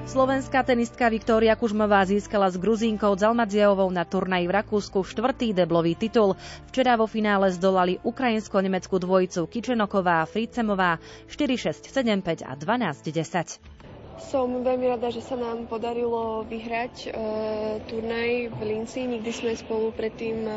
Slovenská 0.09 0.65
tenistka 0.65 1.05
Viktória 1.05 1.53
Kužmová 1.53 2.01
získala 2.01 2.49
s 2.49 2.57
Gruzínkou 2.57 3.13
Zalmadzievou 3.13 3.93
na 3.93 4.01
turnaji 4.09 4.49
v 4.49 4.57
Rakúsku 4.57 5.05
štvrtý 5.05 5.53
deblový 5.53 5.93
titul. 5.93 6.33
Včera 6.73 6.97
vo 6.97 7.05
finále 7.05 7.53
zdolali 7.53 8.01
ukrajinsko-nemeckú 8.01 8.97
dvojicu 8.97 9.45
Kičenoková 9.45 10.25
a 10.25 10.29
Fricemová 10.29 10.97
4-6, 11.29 11.93
7-5 11.93 12.41
a 12.41 12.57
12-10. 12.57 13.61
Som 14.33 14.65
veľmi 14.65 14.97
rada, 14.97 15.13
že 15.13 15.21
sa 15.21 15.37
nám 15.37 15.69
podarilo 15.69 16.41
vyhrať 16.41 16.95
e, 17.05 17.09
turnaj 17.85 18.49
v 18.49 18.59
Linci. 18.65 19.05
Nikdy 19.05 19.29
sme 19.29 19.53
spolu 19.53 19.93
predtým 19.93 20.41
e, 20.41 20.53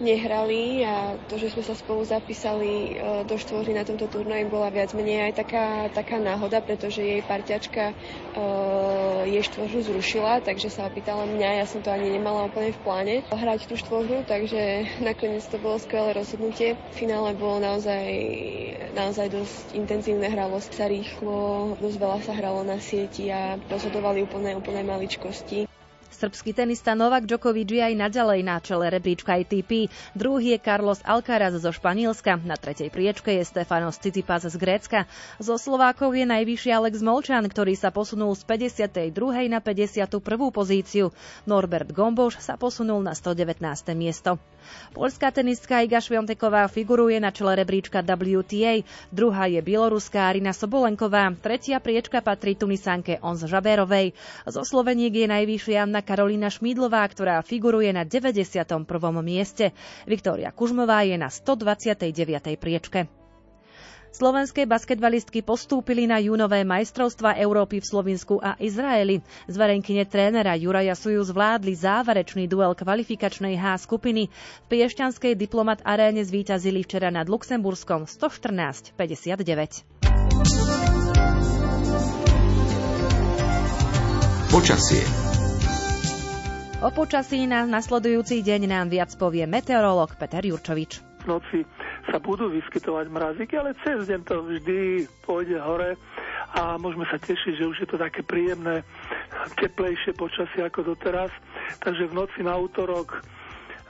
nehrali 0.00 0.82
a 0.82 1.14
to, 1.28 1.36
že 1.36 1.52
sme 1.52 1.62
sa 1.62 1.76
spolu 1.76 2.02
zapísali 2.02 2.96
e, 2.96 3.24
do 3.28 3.36
štvory 3.36 3.76
na 3.76 3.84
tomto 3.84 4.08
turnaji 4.08 4.48
bola 4.48 4.72
viac 4.72 4.96
menej 4.96 5.30
aj 5.30 5.32
taká, 5.44 5.66
taká 5.92 6.16
náhoda, 6.18 6.64
pretože 6.64 7.04
jej 7.04 7.22
parťačka 7.24 7.92
uh, 7.92 9.22
jej 9.28 9.42
štvoru 9.44 9.78
zrušila, 9.84 10.32
takže 10.42 10.72
sa 10.72 10.88
opýtala 10.88 11.28
mňa, 11.28 11.62
ja 11.62 11.66
som 11.68 11.84
to 11.84 11.92
ani 11.92 12.10
nemala 12.10 12.48
úplne 12.48 12.72
v 12.74 12.82
pláne 12.82 13.14
hrať 13.30 13.70
tú 13.70 13.74
štvoru, 13.78 14.26
takže 14.26 14.88
nakoniec 15.04 15.44
to 15.46 15.56
bolo 15.60 15.76
skvelé 15.78 16.16
rozhodnutie. 16.16 16.74
V 16.74 16.94
finále 16.96 17.36
bolo 17.36 17.60
naozaj, 17.62 18.06
naozaj 18.96 19.30
dosť 19.30 19.76
intenzívne, 19.76 20.26
hralo 20.28 20.58
sa 20.60 20.86
rýchlo, 20.90 21.74
dosť 21.78 21.96
veľa 21.96 22.18
sa 22.24 22.32
hralo 22.36 22.60
na 22.66 22.80
sieti 22.80 23.28
a 23.30 23.56
rozhodovali 23.68 24.24
úplne, 24.24 24.56
úplne 24.56 24.82
maličkosti. 24.84 25.79
Srbský 26.10 26.50
tenista 26.52 26.98
Novak 26.98 27.24
Djokovic 27.24 27.70
je 27.70 27.80
aj 27.80 27.94
naďalej 27.94 28.40
na 28.42 28.58
čele 28.58 28.90
rebríčka 28.90 29.38
ATP. 29.38 29.88
Druhý 30.18 30.54
je 30.54 30.58
Carlos 30.58 30.98
Alcaraz 31.06 31.54
zo 31.54 31.70
Španielska. 31.70 32.42
Na 32.42 32.58
tretej 32.58 32.90
priečke 32.90 33.30
je 33.38 33.46
Stefanos 33.46 33.96
Tsitsipas 34.02 34.44
z 34.50 34.56
Grécka. 34.58 35.06
Zo 35.38 35.54
Slovákov 35.56 36.12
je 36.18 36.26
najvyšší 36.26 36.70
Alex 36.74 37.00
Molčan, 37.00 37.46
ktorý 37.46 37.78
sa 37.78 37.94
posunul 37.94 38.34
z 38.34 38.42
52. 38.44 39.14
na 39.48 39.62
51. 39.62 40.20
pozíciu. 40.50 41.14
Norbert 41.46 41.94
Gomboš 41.94 42.42
sa 42.42 42.58
posunul 42.58 43.00
na 43.00 43.14
119. 43.14 43.62
miesto. 43.94 44.36
Polská 44.90 45.30
tenistka 45.30 45.84
Iga 45.84 46.02
Švionteková 46.02 46.66
figuruje 46.66 47.20
na 47.22 47.30
čele 47.30 47.54
rebríčka 47.60 48.02
WTA, 48.02 48.82
druhá 49.14 49.46
je 49.46 49.60
bieloruská 49.62 50.26
Arina 50.26 50.50
Sobolenková, 50.50 51.30
tretia 51.38 51.78
priečka 51.78 52.24
patrí 52.24 52.58
Tunisanke 52.58 53.20
Onz 53.22 53.46
Žabérovej. 53.46 54.16
Zo 54.48 54.66
Sloveniek 54.66 55.14
je 55.14 55.28
najvyššia 55.28 55.86
Anna 55.86 56.02
Karolina 56.02 56.48
Šmídlová, 56.48 57.06
ktorá 57.06 57.44
figuruje 57.46 57.92
na 57.92 58.08
91. 58.08 58.64
mieste. 59.22 59.70
Viktória 60.08 60.50
Kužmová 60.50 61.06
je 61.06 61.20
na 61.20 61.28
129. 61.28 62.10
priečke. 62.58 63.19
Slovenské 64.10 64.66
basketbalistky 64.66 65.46
postúpili 65.46 66.10
na 66.10 66.18
júnové 66.18 66.66
majstrovstva 66.66 67.38
Európy 67.38 67.78
v 67.78 67.86
Slovensku 67.86 68.42
a 68.42 68.58
Izraeli. 68.58 69.22
Z 69.46 69.54
varenkyne 69.54 70.02
trénera 70.02 70.58
Juraja 70.58 70.98
Suju 70.98 71.22
zvládli 71.22 71.78
záverečný 71.78 72.50
duel 72.50 72.74
kvalifikačnej 72.74 73.54
H 73.54 73.86
skupiny. 73.86 74.26
V 74.26 74.66
Piešťanskej 74.66 75.38
diplomat 75.38 75.86
aréne 75.86 76.26
zvíťazili 76.26 76.82
včera 76.82 77.14
nad 77.14 77.30
Luxemburskom 77.30 78.10
114-59. 78.10 79.86
Počasie 84.50 85.02
O 86.82 86.88
počasí 86.90 87.46
na 87.46 87.62
nasledujúci 87.68 88.42
deň 88.42 88.66
nám 88.66 88.86
viac 88.90 89.14
povie 89.14 89.46
meteorológ 89.46 90.18
Peter 90.18 90.42
Jurčovič. 90.42 91.04
V 91.22 91.24
noci 91.28 91.62
sa 92.10 92.18
budú 92.18 92.50
vyskytovať 92.50 93.06
mrazíky, 93.06 93.54
ale 93.54 93.78
cez 93.86 94.10
deň 94.10 94.20
to 94.26 94.42
vždy 94.42 95.06
pôjde 95.22 95.56
hore 95.62 95.94
a 96.58 96.74
môžeme 96.76 97.06
sa 97.06 97.16
tešiť, 97.22 97.62
že 97.62 97.68
už 97.70 97.76
je 97.86 97.88
to 97.88 97.96
také 97.96 98.26
príjemné, 98.26 98.82
teplejšie 99.54 100.18
počasie 100.18 100.66
ako 100.66 100.94
doteraz. 100.94 101.30
Takže 101.78 102.10
v 102.10 102.16
noci 102.18 102.42
na 102.42 102.58
útorok 102.58 103.22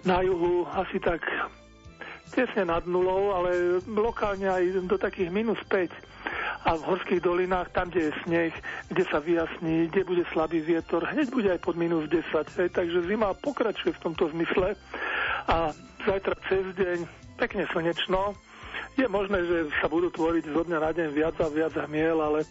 na 0.04 0.20
juhu 0.20 0.68
asi 0.76 1.00
tak 1.00 1.24
tesne 2.30 2.68
nad 2.68 2.84
nulou, 2.86 3.34
ale 3.34 3.82
lokálne 3.88 4.46
aj 4.46 4.86
do 4.86 4.96
takých 5.00 5.32
minus 5.32 5.58
5 5.66 5.90
a 6.60 6.76
v 6.76 6.86
horských 6.86 7.24
dolinách, 7.24 7.72
tam, 7.72 7.88
kde 7.88 8.12
je 8.12 8.18
sneh, 8.22 8.52
kde 8.92 9.04
sa 9.08 9.18
vyjasní, 9.18 9.88
kde 9.88 10.04
bude 10.04 10.24
slabý 10.28 10.60
vietor, 10.60 11.08
hneď 11.08 11.26
bude 11.32 11.48
aj 11.48 11.60
pod 11.64 11.74
minus 11.74 12.04
10. 12.12 12.20
Hej, 12.60 12.68
takže 12.76 13.08
zima 13.08 13.32
pokračuje 13.32 13.96
v 13.96 14.02
tomto 14.04 14.28
zmysle 14.30 14.76
a 15.48 15.72
zajtra 16.04 16.36
cez 16.46 16.64
deň 16.76 17.19
pekne 17.40 17.64
slnečno. 17.72 18.36
Je 19.00 19.08
možné, 19.08 19.40
že 19.48 19.72
sa 19.80 19.88
budú 19.88 20.12
tvoriť 20.12 20.52
zo 20.52 20.60
dňa 20.68 20.78
na 20.84 20.90
deň 20.92 21.08
viac 21.16 21.36
a 21.40 21.48
viac 21.48 21.72
hmiel, 21.72 22.20
ale 22.20 22.44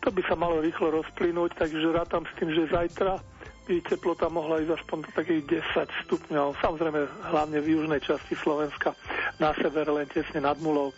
to 0.00 0.08
by 0.08 0.24
sa 0.24 0.32
malo 0.32 0.64
rýchlo 0.64 0.96
rozplynúť, 0.96 1.60
takže 1.60 1.92
rátam 1.92 2.24
s 2.24 2.32
tým, 2.40 2.48
že 2.56 2.72
zajtra 2.72 3.20
by 3.68 3.84
teplota 3.84 4.32
mohla 4.32 4.64
ísť 4.64 4.80
aspoň 4.80 4.98
do 5.04 5.10
takých 5.12 5.42
10 5.76 6.08
stupňov. 6.08 6.56
Samozrejme, 6.64 7.00
hlavne 7.28 7.58
v 7.60 7.70
južnej 7.76 8.00
časti 8.00 8.32
Slovenska, 8.34 8.96
na 9.36 9.52
sever 9.60 9.86
len 9.92 10.08
tesne 10.08 10.40
nad 10.40 10.56
nulou 10.58 10.90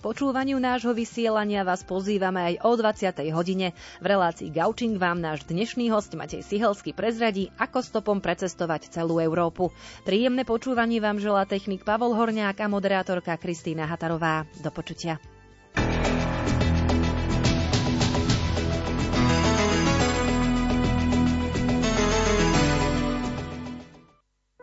počúvaniu 0.00 0.56
nášho 0.56 0.90
vysielania 0.90 1.60
vás 1.60 1.80
pozývame 1.80 2.40
aj 2.42 2.54
o 2.60 2.72
20. 2.74 3.06
hodine. 3.30 3.72
V 3.98 4.06
relácii 4.06 4.48
Gaučing 4.48 4.96
vám 4.96 5.20
náš 5.20 5.44
dnešný 5.44 5.88
host 5.88 6.12
Matej 6.12 6.40
Sihelský 6.40 6.90
prezradí, 6.90 7.48
ako 7.56 7.80
stopom 7.80 8.18
precestovať 8.18 8.88
celú 8.88 9.16
Európu. 9.16 9.70
Príjemné 10.02 10.42
počúvanie 10.42 10.98
vám 10.98 11.16
želá 11.16 11.44
technik 11.44 11.80
Pavol 11.80 12.12
Horňák 12.12 12.56
a 12.56 12.66
moderátorka 12.66 13.36
Kristýna 13.36 13.84
Hatarová. 13.84 14.44
Do 14.58 14.68
počutia. 14.68 15.20